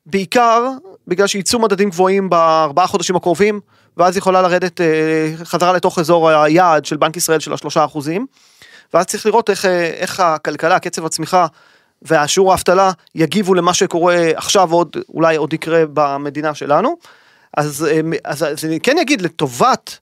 בעיקר 0.06 0.68
בגלל 1.08 1.26
שייצאו 1.26 1.58
מדדים 1.58 1.90
גבוהים 1.90 2.30
בארבעה 2.30 2.86
חודשים 2.86 3.16
הקרובים 3.16 3.60
ואז 3.96 4.16
יכולה 4.16 4.42
לרדת 4.42 4.80
אה, 4.80 5.32
חזרה 5.44 5.72
לתוך 5.72 5.98
אזור 5.98 6.30
היעד 6.30 6.84
של 6.84 6.96
בנק 6.96 7.16
ישראל 7.16 7.40
של 7.40 7.52
השלושה 7.52 7.84
אחוזים 7.84 8.26
ואז 8.94 9.06
צריך 9.06 9.26
לראות 9.26 9.50
איך, 9.50 9.64
אה, 9.64 9.86
איך 9.86 10.20
הכלכלה 10.20 10.78
קצב 10.78 11.06
הצמיחה 11.06 11.46
והשיעור 12.02 12.52
האבטלה 12.52 12.92
יגיבו 13.14 13.54
למה 13.54 13.74
שקורה 13.74 14.30
עכשיו 14.34 14.72
עוד 14.72 14.96
אולי 15.08 15.36
עוד 15.36 15.52
יקרה 15.52 15.82
במדינה 15.94 16.54
שלנו 16.54 16.96
אז, 17.56 17.84
אה, 17.90 18.00
אז, 18.24 18.42
אז 18.42 18.64
אני 18.64 18.80
כן 18.80 18.98
אגיד 18.98 19.20
לטובת 19.22 19.98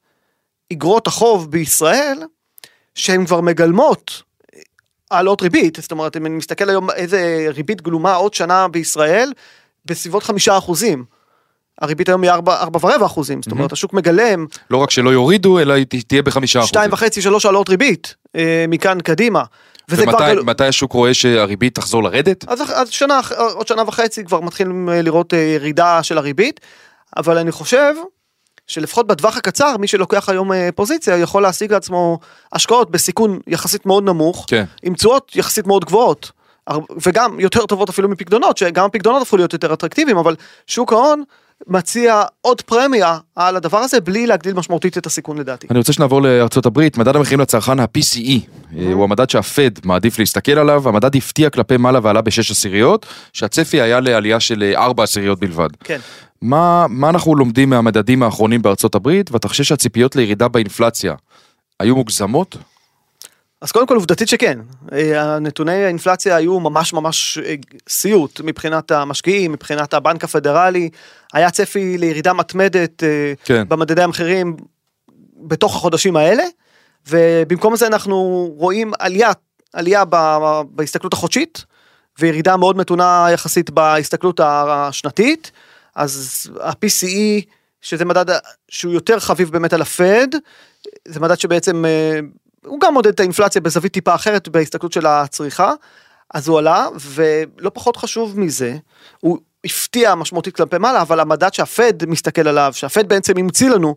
אגרות 0.72 1.06
החוב 1.06 1.50
בישראל 1.50 2.22
שהן 2.94 3.26
כבר 3.26 3.40
מגלמות 3.40 4.22
העלות 5.10 5.42
ריבית, 5.42 5.78
זאת 5.80 5.92
אומרת, 5.92 6.16
אם 6.16 6.26
אני 6.26 6.34
מסתכל 6.34 6.68
היום 6.68 6.90
איזה 6.90 7.46
ריבית 7.48 7.82
גלומה 7.82 8.14
עוד 8.14 8.34
שנה 8.34 8.68
בישראל, 8.68 9.32
בסביבות 9.84 10.22
חמישה 10.22 10.58
אחוזים. 10.58 11.04
הריבית 11.80 12.08
היום 12.08 12.22
היא 12.22 12.30
ארבע, 12.30 12.60
ארבע 12.60 12.78
ורבע 12.82 13.06
אחוזים, 13.06 13.42
זאת 13.42 13.52
אומרת, 13.52 13.72
השוק 13.72 13.92
מגלם. 13.92 14.46
לא 14.70 14.76
רק 14.76 14.90
שלא 14.90 15.10
יורידו, 15.10 15.58
אלא 15.58 15.72
היא 15.72 15.86
תהיה 16.06 16.22
בחמישה 16.22 16.58
אחוזים. 16.58 16.68
שתיים 16.68 16.92
וחצי, 16.92 17.22
שלוש 17.22 17.46
העלות 17.46 17.68
ריבית, 17.68 18.14
אה, 18.36 18.64
מכאן 18.68 19.00
קדימה. 19.00 19.42
ומתי. 19.88 20.24
מתי 20.44 20.64
השוק 20.64 20.92
רואה 20.92 21.14
שהריבית 21.14 21.74
תחזור 21.74 22.02
לרדת? 22.02 22.44
אז, 22.48 22.62
אז 22.74 22.90
שנה, 22.90 23.20
עוד 23.54 23.66
שנה 23.66 23.82
וחצי 23.86 24.24
כבר 24.24 24.40
מתחילים 24.40 24.88
אה, 24.88 25.02
לראות 25.02 25.34
אה, 25.34 25.38
ירידה 25.38 26.02
של 26.02 26.18
הריבית, 26.18 26.60
אבל 27.16 27.38
אני 27.38 27.52
חושב 27.52 27.94
שלפחות 28.66 29.06
בטווח 29.06 29.36
הקצר 29.36 29.76
מי 29.76 29.86
שלוקח 29.86 30.28
היום 30.28 30.52
אה, 30.52 30.68
פוזיציה 30.74 31.16
יכול 31.16 31.42
להשיג 31.42 31.72
לעצמו 31.72 32.18
השקעות 32.52 32.90
בסיכון 32.90 33.40
יחסית 33.46 33.86
מאוד 33.86 34.04
נמוך, 34.04 34.44
כן. 34.48 34.64
עם 34.82 34.94
תשואות 34.94 35.36
יחסית 35.36 35.66
מאוד 35.66 35.84
גבוהות. 35.84 36.30
וגם 37.02 37.40
יותר 37.40 37.66
טובות 37.66 37.88
אפילו 37.88 38.08
מפקדונות, 38.08 38.56
שגם 38.56 38.84
הפקדונות 38.84 39.22
הפכו 39.22 39.36
להיות 39.36 39.52
יותר 39.52 39.72
אטרקטיביים, 39.72 40.16
אבל 40.16 40.36
שוק 40.66 40.92
ההון 40.92 41.22
מציע 41.66 42.22
עוד 42.40 42.60
פרמיה 42.60 43.18
על 43.36 43.56
הדבר 43.56 43.78
הזה 43.78 44.00
בלי 44.00 44.26
להגדיל 44.26 44.54
משמעותית 44.54 44.98
את 44.98 45.06
הסיכון 45.06 45.38
לדעתי. 45.38 45.66
אני 45.70 45.78
רוצה 45.78 45.92
שנעבור 45.92 46.22
לארצות 46.22 46.66
הברית, 46.66 46.98
מדד 46.98 47.16
המחירים 47.16 47.40
לצרכן 47.40 47.80
ה-PCE, 47.80 48.18
mm-hmm. 48.18 48.76
הוא 48.92 49.04
המדד 49.04 49.30
שהפד 49.30 49.70
מעדיף 49.84 50.18
להסתכל 50.18 50.58
עליו, 50.58 50.88
המדד 50.88 51.16
הפתיע 51.16 51.50
כלפי 51.50 51.76
מעלה 51.76 51.98
ועלה 52.02 52.20
בשש 52.20 52.50
עשיריות, 52.50 53.06
שהצפי 53.32 53.80
היה 53.80 54.00
לעלייה 54.00 54.40
של 54.40 54.72
ארבע 54.76 55.02
עשיריות 55.02 55.40
בלבד. 55.40 55.68
כן. 55.84 55.98
מה, 56.42 56.86
מה 56.88 57.08
אנחנו 57.08 57.34
לומדים 57.34 57.70
מהמדדים 57.70 58.22
האחרונים 58.22 58.62
בארצות 58.62 58.94
הברית, 58.94 59.30
ואתה 59.32 59.48
חושב 59.48 59.64
שהציפיות 59.64 60.16
לירידה 60.16 60.48
באינפלציה 60.48 61.14
היו 61.80 61.96
מוגזמות? 61.96 62.56
אז 63.64 63.72
קודם 63.72 63.86
כל 63.86 63.94
עובדתית 63.94 64.28
שכן, 64.28 64.58
אה, 64.92 65.38
נתוני 65.38 65.84
האינפלציה 65.84 66.36
היו 66.36 66.60
ממש 66.60 66.92
ממש 66.92 67.38
אה, 67.38 67.54
סיוט 67.88 68.40
מבחינת 68.40 68.90
המשקיעים, 68.90 69.52
מבחינת 69.52 69.94
הבנק 69.94 70.24
הפדרלי, 70.24 70.90
היה 71.32 71.50
צפי 71.50 71.98
לירידה 71.98 72.32
מתמדת 72.32 73.02
אה, 73.02 73.32
כן. 73.44 73.68
במדדי 73.68 74.02
המחירים 74.02 74.56
בתוך 75.36 75.76
החודשים 75.76 76.16
האלה, 76.16 76.42
ובמקום 77.08 77.76
זה 77.76 77.86
אנחנו 77.86 78.50
רואים 78.56 78.92
עלייה, 78.98 79.30
עלייה 79.72 80.04
בהסתכלות 80.70 81.12
החודשית, 81.12 81.64
וירידה 82.18 82.56
מאוד 82.56 82.76
מתונה 82.76 83.26
יחסית 83.32 83.70
בהסתכלות 83.70 84.40
השנתית. 84.44 85.50
אז 85.94 86.46
ה-PCE, 86.60 87.44
שזה 87.80 88.04
מדד 88.04 88.38
שהוא 88.68 88.94
יותר 88.94 89.20
חביב 89.20 89.50
באמת 89.50 89.72
על 89.72 89.82
הפד, 89.82 90.28
זה 91.08 91.20
מדד 91.20 91.38
שבעצם, 91.40 91.84
הוא 92.64 92.80
גם 92.80 92.94
מודד 92.94 93.10
את 93.10 93.20
האינפלציה 93.20 93.60
בזווית 93.60 93.92
טיפה 93.92 94.14
אחרת 94.14 94.48
בהסתכלות 94.48 94.92
של 94.92 95.06
הצריכה, 95.06 95.72
אז 96.34 96.48
הוא 96.48 96.58
עלה, 96.58 96.88
ולא 97.00 97.70
פחות 97.74 97.96
חשוב 97.96 98.40
מזה, 98.40 98.76
הוא 99.20 99.38
הפתיע 99.64 100.14
משמעותית 100.14 100.56
כלפי 100.56 100.78
מעלה, 100.78 101.02
אבל 101.02 101.20
המדד 101.20 101.54
שהפד 101.54 102.06
מסתכל 102.06 102.48
עליו, 102.48 102.70
שהפד 102.74 103.08
בעצם 103.08 103.38
המציא 103.38 103.70
לנו, 103.70 103.96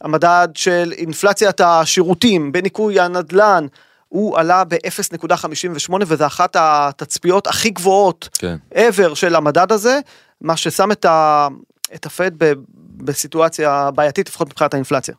המדד 0.00 0.48
של 0.54 0.92
אינפלציית 0.96 1.60
השירותים, 1.60 2.52
בניכוי 2.52 3.00
הנדל"ן, 3.00 3.66
הוא 4.08 4.38
עלה 4.38 4.64
ב-0.58 4.64 5.92
וזה 6.06 6.26
אחת 6.26 6.56
התצפיות 6.58 7.46
הכי 7.46 7.70
גבוהות 7.70 8.28
כן. 8.38 8.56
ever 8.74 9.14
של 9.14 9.34
המדד 9.34 9.72
הזה, 9.72 10.00
מה 10.40 10.56
ששם 10.56 10.92
את, 10.92 11.04
ה, 11.04 11.48
את 11.94 12.06
הפד 12.06 12.30
ב, 12.38 12.52
בסיטואציה 12.96 13.90
בעייתית 13.90 14.28
לפחות 14.28 14.48
מבחינת 14.48 14.74
האינפלציה. 14.74 15.14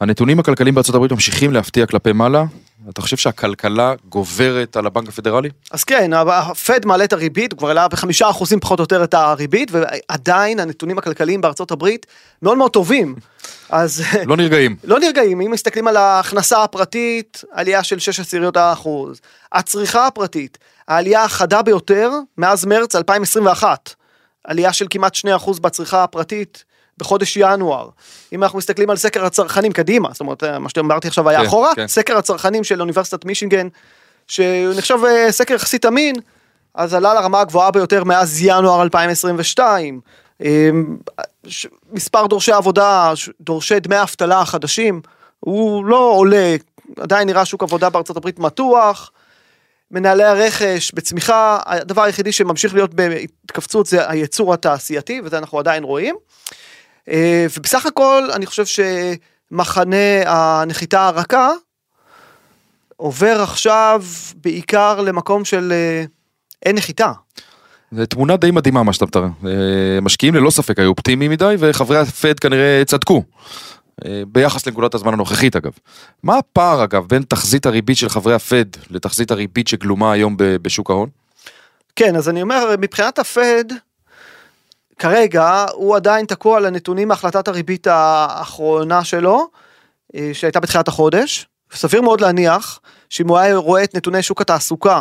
הנתונים 0.00 0.38
הכלכליים 0.38 0.74
בארצות 0.74 0.94
הברית 0.94 1.12
ממשיכים 1.12 1.52
להפתיע 1.52 1.86
כלפי 1.86 2.12
מעלה. 2.12 2.44
אתה 2.88 3.00
חושב 3.00 3.16
שהכלכלה 3.16 3.94
גוברת 4.08 4.76
על 4.76 4.86
הבנק 4.86 5.08
הפדרלי? 5.08 5.48
אז 5.70 5.84
כן, 5.84 6.10
הפד 6.12 6.86
מעלה 6.86 7.04
את 7.04 7.12
הריבית, 7.12 7.52
הוא 7.52 7.58
כבר 7.58 7.68
העלה 7.68 7.88
בחמישה 7.88 8.30
אחוזים 8.30 8.60
פחות 8.60 8.78
או 8.78 8.82
יותר 8.82 9.04
את 9.04 9.14
הריבית, 9.14 9.70
ועדיין 9.72 10.60
הנתונים 10.60 10.98
הכלכליים 10.98 11.40
בארצות 11.40 11.70
הברית 11.70 12.06
מאוד 12.42 12.58
מאוד 12.58 12.70
טובים. 12.70 13.14
אז... 13.70 14.02
לא 14.26 14.36
נרגעים. 14.36 14.76
לא 14.84 15.00
נרגעים, 15.00 15.40
אם 15.40 15.50
מסתכלים 15.50 15.88
על 15.88 15.96
ההכנסה 15.96 16.62
הפרטית, 16.62 17.44
עלייה 17.52 17.82
של 17.82 17.98
6 17.98 18.20
עשיריות 18.20 18.56
האחוז. 18.56 19.20
הצריכה 19.52 20.06
הפרטית, 20.06 20.58
העלייה 20.88 21.24
החדה 21.24 21.62
ביותר 21.62 22.10
מאז 22.38 22.64
מרץ 22.64 22.94
2021. 22.96 23.94
עלייה 24.44 24.72
של 24.72 24.86
כמעט 24.90 25.16
2% 25.16 25.60
בצריכה 25.60 26.04
הפרטית 26.04 26.64
בחודש 26.98 27.36
ינואר. 27.36 27.88
אם 28.32 28.42
אנחנו 28.42 28.58
מסתכלים 28.58 28.90
על 28.90 28.96
סקר 28.96 29.24
הצרכנים 29.24 29.72
קדימה, 29.72 30.08
זאת 30.12 30.20
אומרת, 30.20 30.44
מה 30.44 30.68
שאמרתי 30.68 31.08
עכשיו 31.08 31.28
היה 31.28 31.40
כן, 31.40 31.46
אחורה, 31.46 31.74
כן. 31.74 31.86
סקר 31.86 32.16
הצרכנים 32.16 32.64
של 32.64 32.80
אוניברסיטת 32.80 33.24
מישינגן, 33.24 33.68
שנחשב 34.28 34.98
אה, 35.06 35.32
סקר 35.32 35.54
יחסית 35.54 35.86
אמין, 35.86 36.14
אז 36.74 36.94
עלה 36.94 37.14
לרמה 37.14 37.40
הגבוהה 37.40 37.70
ביותר 37.70 38.04
מאז 38.04 38.42
ינואר 38.42 38.82
2022. 38.82 40.00
אמ, 40.40 40.96
מספר 41.92 42.26
דורשי 42.26 42.52
עבודה, 42.52 43.12
דורשי 43.40 43.80
דמי 43.80 44.02
אבטלה 44.02 44.40
החדשים, 44.40 45.00
הוא 45.40 45.84
לא 45.84 46.12
עולה, 46.14 46.56
עדיין 47.00 47.28
נראה 47.28 47.44
שוק 47.44 47.62
עבודה 47.62 47.90
בארצות 47.90 48.16
הברית 48.16 48.38
מתוח. 48.38 49.10
מנהלי 49.90 50.24
הרכש 50.24 50.92
בצמיחה, 50.92 51.58
הדבר 51.66 52.02
היחידי 52.02 52.32
שממשיך 52.32 52.74
להיות 52.74 52.94
בהתכווצות 52.94 53.86
זה 53.86 54.10
הייצור 54.10 54.54
התעשייתי, 54.54 55.20
וזה 55.24 55.38
אנחנו 55.38 55.58
עדיין 55.58 55.84
רואים. 55.84 56.16
אה, 57.08 57.46
ובסך 57.56 57.86
הכל 57.86 58.28
אני 58.34 58.46
חושב 58.46 58.64
שמחנה 58.66 60.22
הנחיתה 60.26 61.06
הרכה 61.06 61.50
עובר 62.96 63.42
עכשיו 63.42 64.04
בעיקר 64.34 65.00
למקום 65.00 65.44
של 65.44 65.72
אה, 65.72 66.04
אין 66.62 66.76
נחיתה. 66.76 67.12
זו 67.92 68.06
תמונה 68.06 68.36
די 68.36 68.50
מדהימה 68.50 68.82
מה 68.82 68.92
שאתה 68.92 69.06
מתאר. 69.06 69.24
אה, 69.46 70.00
משקיעים 70.02 70.34
ללא 70.34 70.50
ספק 70.50 70.78
היו 70.78 70.88
אופטימיים 70.88 71.30
מדי 71.30 71.54
וחברי 71.58 71.98
הפד 71.98 72.40
כנראה 72.40 72.82
צדקו. 72.86 73.22
ביחס 74.28 74.66
לנקודת 74.66 74.94
הזמן 74.94 75.12
הנוכחית 75.12 75.56
אגב. 75.56 75.72
מה 76.22 76.38
הפער 76.38 76.84
אגב 76.84 77.06
בין 77.08 77.22
תחזית 77.22 77.66
הריבית 77.66 77.96
של 77.96 78.08
חברי 78.08 78.34
הפד 78.34 78.64
לתחזית 78.90 79.30
הריבית 79.30 79.68
שגלומה 79.68 80.12
היום 80.12 80.34
בשוק 80.38 80.90
ההון? 80.90 81.08
כן, 81.96 82.16
אז 82.16 82.28
אני 82.28 82.42
אומר, 82.42 82.74
מבחינת 82.80 83.18
הפד, 83.18 83.64
כרגע 84.98 85.66
הוא 85.72 85.96
עדיין 85.96 86.26
תקוע 86.26 86.56
על 86.56 86.66
הנתונים 86.66 87.08
מהחלטת 87.08 87.48
הריבית 87.48 87.86
האחרונה 87.86 89.04
שלו, 89.04 89.48
אה, 90.14 90.30
שהייתה 90.32 90.60
בתחילת 90.60 90.88
החודש. 90.88 91.46
סביר 91.72 92.02
מאוד 92.02 92.20
להניח 92.20 92.80
שאם 93.10 93.28
הוא 93.28 93.38
היה 93.38 93.56
רואה 93.56 93.84
את 93.84 93.94
נתוני 93.94 94.22
שוק 94.22 94.40
התעסוקה 94.40 95.00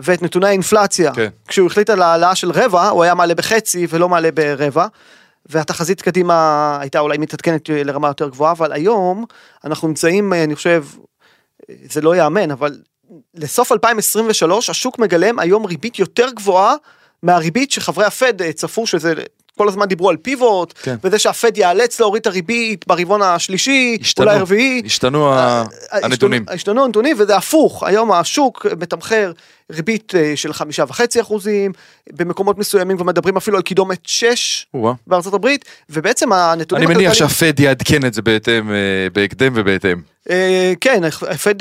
ואת 0.00 0.22
נתוני 0.22 0.46
האינפלציה, 0.46 1.14
כן. 1.14 1.28
כשהוא 1.48 1.66
החליט 1.66 1.90
על 1.90 2.02
העלאה 2.02 2.34
של 2.34 2.50
רבע, 2.50 2.88
הוא 2.88 3.02
היה 3.02 3.14
מעלה 3.14 3.34
בחצי 3.34 3.86
ולא 3.90 4.08
מעלה 4.08 4.32
ברבע. 4.32 4.86
והתחזית 5.46 6.02
קדימה 6.02 6.78
הייתה 6.80 6.98
אולי 6.98 7.18
מתעדכנת 7.18 7.68
לרמה 7.68 8.08
יותר 8.08 8.28
גבוהה, 8.28 8.52
אבל 8.52 8.72
היום 8.72 9.24
אנחנו 9.64 9.88
נמצאים, 9.88 10.32
אני 10.32 10.54
חושב, 10.54 10.84
זה 11.84 12.00
לא 12.00 12.14
ייאמן, 12.14 12.50
אבל 12.50 12.78
לסוף 13.34 13.72
2023 13.72 14.70
השוק 14.70 14.98
מגלם 14.98 15.38
היום 15.38 15.64
ריבית 15.64 15.98
יותר 15.98 16.30
גבוהה 16.30 16.74
מהריבית 17.24 17.70
שחברי 17.70 18.04
הפד 18.04 18.52
צפו 18.52 18.86
שזה 18.86 19.14
כל 19.58 19.68
הזמן 19.68 19.86
דיברו 19.86 20.10
על 20.10 20.16
פיבוט, 20.16 20.74
כן. 20.82 20.96
וזה 21.04 21.18
שהפד 21.18 21.58
ייאלץ 21.58 22.00
להוריד 22.00 22.20
את 22.20 22.26
הריבית 22.26 22.84
ברבעון 22.86 23.22
השלישי, 23.22 23.98
השתנו, 24.00 24.26
אולי 24.26 24.36
הרביעי. 24.36 24.82
השתנו 24.86 25.32
אה, 25.32 25.64
הנתונים. 25.92 26.44
השתנו 26.48 26.84
הנתונים, 26.84 27.16
וזה 27.18 27.36
הפוך, 27.36 27.82
היום 27.82 28.12
השוק 28.12 28.66
מתמחר 28.80 29.32
ריבית 29.72 30.14
אה, 30.14 30.32
של 30.36 30.52
חמישה 30.52 30.84
וחצי 30.88 31.20
אחוזים, 31.20 31.72
במקומות 32.12 32.58
מסוימים 32.58 32.96
כבר 32.96 33.06
מדברים 33.06 33.36
אפילו 33.36 33.56
על 33.56 33.62
קידומת 33.62 33.98
שש 34.06 34.66
בארצות 35.06 35.34
הברית, 35.34 35.64
ובעצם 35.90 36.32
הנתונים... 36.32 36.88
אני 36.88 36.94
מניח 36.94 37.14
שהפד 37.14 37.60
יעדכן 37.60 38.06
את 38.06 38.14
זה 38.14 38.22
בהתאם, 38.22 38.70
אה, 38.70 38.76
בהקדם 39.12 39.52
ובהתאם. 39.56 40.00
כן, 40.80 41.02
הפד 41.30 41.54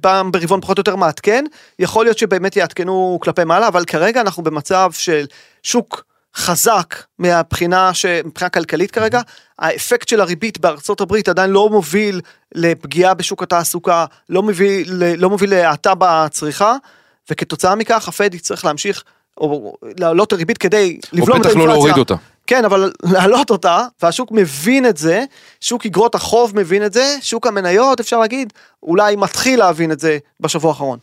פעם 0.00 0.32
ברבעון 0.32 0.60
פחות 0.60 0.78
או 0.78 0.80
יותר 0.80 0.96
מעדכן, 0.96 1.44
יכול 1.78 2.04
להיות 2.04 2.18
שבאמת 2.18 2.56
יעדכנו 2.56 3.18
כלפי 3.22 3.44
מעלה, 3.44 3.68
אבל 3.68 3.84
כרגע 3.84 4.20
אנחנו 4.20 4.42
במצב 4.42 4.90
של 4.92 5.26
שוק 5.62 6.07
חזק 6.36 6.94
מהבחינה, 7.18 7.94
ש... 7.94 8.06
מבחינה 8.06 8.48
כלכלית 8.48 8.90
כרגע, 8.90 9.20
האפקט 9.58 10.08
של 10.08 10.20
הריבית 10.20 10.58
בארצות 10.58 11.00
הברית 11.00 11.28
עדיין 11.28 11.50
לא 11.50 11.68
מוביל 11.68 12.20
לפגיעה 12.54 13.14
בשוק 13.14 13.42
התעסוקה, 13.42 14.04
לא 14.28 14.42
מוביל, 14.42 15.02
לא 15.16 15.30
מוביל 15.30 15.50
להאטה 15.50 15.92
בצריכה, 15.98 16.76
וכתוצאה 17.30 17.74
מכך 17.74 18.08
הפד 18.08 18.34
יצטרך 18.34 18.64
להמשיך 18.64 19.04
או 19.36 19.74
להעלות 19.98 20.32
הריבית 20.32 20.58
כדי 20.58 20.98
לבלום 21.12 21.40
את 21.40 21.46
האינפלציה. 21.46 21.50
או 21.50 21.50
בטח 21.50 21.56
לא 21.56 21.66
להוריד 21.66 21.98
אותה. 21.98 22.14
כן, 22.46 22.64
אבל 22.64 22.92
להעלות 23.12 23.50
אותה, 23.50 23.86
והשוק 24.02 24.32
מבין 24.32 24.86
את 24.86 24.96
זה, 24.96 25.24
שוק 25.60 25.86
אגרות 25.86 26.14
החוב 26.14 26.52
מבין 26.56 26.84
את 26.84 26.92
זה, 26.92 27.16
שוק 27.20 27.46
המניות, 27.46 28.00
אפשר 28.00 28.18
להגיד, 28.18 28.52
אולי 28.82 29.16
מתחיל 29.16 29.58
להבין 29.58 29.92
את 29.92 30.00
זה 30.00 30.18
בשבוע 30.40 30.70
האחרון. 30.70 30.98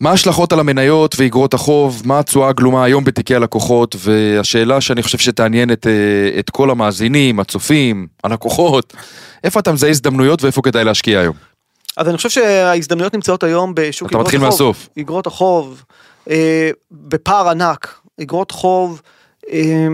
מה 0.00 0.10
ההשלכות 0.10 0.52
על 0.52 0.60
המניות 0.60 1.14
ואגרות 1.18 1.54
החוב, 1.54 2.02
מה 2.04 2.18
התשואה 2.18 2.48
הגלומה 2.48 2.84
היום 2.84 3.04
בתיקי 3.04 3.34
הלקוחות, 3.34 3.96
והשאלה 3.98 4.80
שאני 4.80 5.02
חושב 5.02 5.18
שתעניין 5.18 5.72
את, 5.72 5.86
אה, 5.86 6.38
את 6.38 6.50
כל 6.50 6.70
המאזינים, 6.70 7.40
הצופים, 7.40 8.06
הלקוחות, 8.24 8.94
איפה 9.44 9.60
אתה 9.60 9.72
מזהה 9.72 9.90
הזדמנויות 9.90 10.42
ואיפה 10.42 10.62
כדאי 10.62 10.84
להשקיע 10.84 11.20
היום? 11.20 11.36
אז 11.96 12.08
אני 12.08 12.16
חושב 12.16 12.28
שההזדמנויות 12.28 13.14
נמצאות 13.14 13.42
היום 13.42 13.72
בשוק 13.74 14.08
אגרות 14.08 14.26
החוב. 14.26 14.28
אתה 14.28 14.36
מתחיל 14.36 14.40
מהסוף. 14.40 14.88
אגרות 15.00 15.26
החוב, 15.26 15.84
אה, 16.30 16.70
בפער 16.90 17.48
ענק, 17.48 18.00
אגרות 18.22 18.50
חוב, 18.50 19.02
אה, 19.52 19.86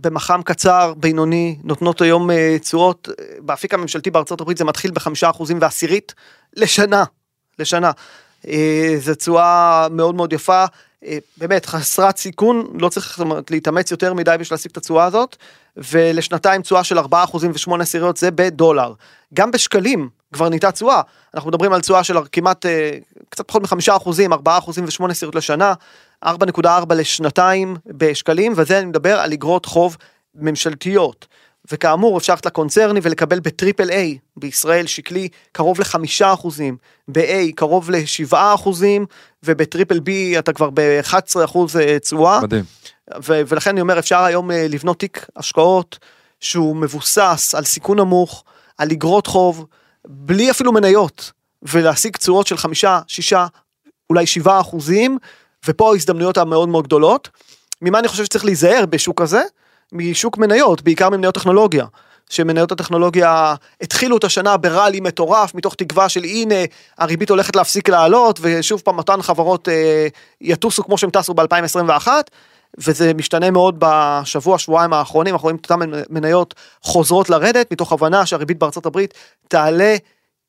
במח"מ 0.00 0.40
קצר, 0.44 0.94
בינוני, 0.96 1.56
נותנות 1.64 2.00
היום 2.00 2.30
אה, 2.30 2.56
תשואות, 2.60 3.08
אה, 3.08 3.24
באפיק 3.40 3.74
הממשלתי 3.74 4.10
בארצות 4.10 4.40
הברית 4.40 4.56
זה 4.56 4.64
מתחיל 4.64 4.90
בחמישה 4.90 5.30
אחוזים 5.30 5.58
ועשירית 5.60 6.14
לשנה, 6.56 7.04
לשנה. 7.58 7.90
אה, 8.48 8.94
זו 8.98 9.14
תשואה 9.14 9.86
מאוד 9.90 10.14
מאוד 10.14 10.32
יפה, 10.32 10.64
אה, 11.04 11.18
באמת 11.36 11.66
חסרת 11.66 12.16
סיכון, 12.16 12.66
לא 12.80 12.88
צריך 12.88 13.22
להתאמץ 13.50 13.90
יותר 13.90 14.14
מדי 14.14 14.36
בשביל 14.40 14.54
להשיג 14.54 14.70
את 14.70 14.76
התשואה 14.76 15.04
הזאת, 15.04 15.36
ולשנתיים 15.76 16.62
תשואה 16.62 16.84
של 16.84 16.98
4% 16.98 17.02
ו-8 17.34 17.82
עשיריות 17.82 18.16
זה 18.16 18.30
בדולר. 18.30 18.92
גם 19.34 19.50
בשקלים 19.50 20.08
כבר 20.32 20.48
נהייתה 20.48 20.72
תשואה, 20.72 21.00
אנחנו 21.34 21.48
מדברים 21.48 21.72
על 21.72 21.80
תשואה 21.80 22.04
של 22.04 22.16
כמעט, 22.32 22.66
אה, 22.66 22.98
קצת 23.28 23.48
פחות 23.48 23.62
מחמישה 23.62 23.96
אחוזים, 23.96 24.32
4 24.32 24.58
אחוזים 24.58 24.84
ו-8 24.84 25.10
עשיריות 25.10 25.34
לשנה, 25.34 25.74
4.4 26.24 26.94
לשנתיים 26.94 27.76
בשקלים, 27.86 28.52
וזה 28.56 28.78
אני 28.78 28.86
מדבר 28.86 29.20
על 29.20 29.32
אגרות 29.32 29.66
חוב 29.66 29.96
ממשלתיות. 30.34 31.26
וכאמור 31.72 32.18
אפשר 32.18 32.32
ללכת 32.32 32.46
לקונצרני 32.46 33.00
ולקבל 33.02 33.40
בטריפל 33.40 33.90
איי 33.90 34.18
בישראל 34.36 34.86
שקלי 34.86 35.28
קרוב 35.52 35.80
לחמישה 35.80 36.32
אחוזים, 36.32 36.76
ב-A 37.08 37.52
קרוב 37.54 37.90
לשבעה 37.90 38.54
אחוזים 38.54 39.06
ובטריפל 39.42 40.00
בי 40.00 40.38
אתה 40.38 40.52
כבר 40.52 40.70
ב-11 40.74 41.44
אחוז 41.44 41.76
אה, 41.76 41.98
תשואה. 41.98 42.40
מדהים. 42.40 42.64
ו- 43.24 43.40
ולכן 43.48 43.70
אני 43.70 43.80
אומר 43.80 43.98
אפשר 43.98 44.18
היום 44.18 44.50
אה, 44.50 44.66
לבנות 44.68 44.98
תיק 44.98 45.26
השקעות 45.36 45.98
שהוא 46.40 46.76
מבוסס 46.76 47.54
על 47.54 47.64
סיכון 47.64 47.98
נמוך, 47.98 48.44
על 48.78 48.90
אגרות 48.90 49.26
חוב, 49.26 49.66
בלי 50.06 50.50
אפילו 50.50 50.72
מניות, 50.72 51.32
ולהשיג 51.62 52.16
תשואות 52.16 52.46
של 52.46 52.56
חמישה, 52.56 53.00
שישה, 53.06 53.46
אולי 54.10 54.26
שבעה 54.26 54.60
אחוזים, 54.60 55.18
ופה 55.66 55.92
ההזדמנויות 55.92 56.38
המאוד 56.38 56.68
מאוד 56.68 56.84
גדולות. 56.84 57.28
ממה 57.82 57.98
אני 57.98 58.08
חושב 58.08 58.24
שצריך 58.24 58.44
להיזהר 58.44 58.86
בשוק 58.86 59.20
הזה? 59.20 59.42
משוק 59.92 60.38
מניות, 60.38 60.82
בעיקר 60.82 61.10
ממניות 61.10 61.34
טכנולוגיה. 61.34 61.86
שמניות 62.30 62.72
הטכנולוגיה 62.72 63.54
התחילו 63.80 64.16
את 64.16 64.24
השנה 64.24 64.56
בראלי 64.56 65.00
מטורף 65.00 65.54
מתוך 65.54 65.74
תקווה 65.74 66.08
של 66.08 66.24
הנה 66.24 66.54
הריבית 66.98 67.30
הולכת 67.30 67.56
להפסיק 67.56 67.88
לעלות 67.88 68.38
ושוב 68.42 68.80
פעם 68.80 68.98
אותן 68.98 69.22
חברות 69.22 69.68
אה, 69.68 70.06
יטוסו 70.40 70.84
כמו 70.84 70.98
שהם 70.98 71.10
טסו 71.10 71.34
ב-2021 71.34 72.08
וזה 72.78 73.14
משתנה 73.14 73.50
מאוד 73.50 73.76
בשבוע 73.78 74.58
שבועיים 74.58 74.92
האחרונים 74.92 75.34
אנחנו 75.34 75.44
רואים 75.44 75.56
את 75.56 75.70
אותן 75.70 75.90
מניות 76.10 76.54
חוזרות 76.82 77.30
לרדת 77.30 77.72
מתוך 77.72 77.92
הבנה 77.92 78.26
שהריבית 78.26 78.58
בארצות 78.58 78.86
הברית 78.86 79.14
תעלה 79.48 79.96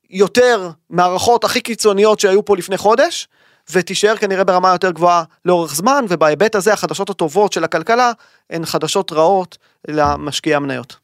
יותר 0.10 0.69
מהערכות 0.89 1.43
הכי 1.43 1.62
קיצוניות 1.62 2.19
שהיו 2.19 2.45
פה 2.45 2.58
לפני 2.58 2.77
חודש 2.77 3.27
ותישאר 3.71 4.15
כנראה 4.17 4.43
ברמה 4.43 4.69
יותר 4.69 4.91
גבוהה 4.91 5.24
לאורך 5.45 5.76
זמן, 5.76 6.06
ובהיבט 6.10 6.56
הזה 6.56 6.74
החדשות 6.74 7.10
הטובות 7.10 7.54
של 7.54 7.63
הכלכלה 7.63 8.12
הן 8.50 8.65
חדשות 8.65 9.12
רעות 9.12 9.58
למשקיעי 9.88 10.56
המניות. 10.56 10.95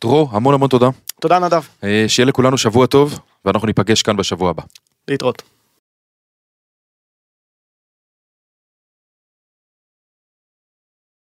דרור, 0.00 0.28
המון 0.32 0.54
המון 0.54 0.68
תודה. 0.68 0.88
תודה 1.20 1.38
נדב. 1.38 1.62
אה, 1.84 2.04
שיהיה 2.08 2.26
לכולנו 2.26 2.58
שבוע 2.58 2.86
טוב, 2.86 3.18
ואנחנו 3.44 3.66
ניפגש 3.66 4.02
כאן 4.02 4.16
בשבוע 4.16 4.50
הבא. 4.50 4.62
להתראות. 5.08 5.42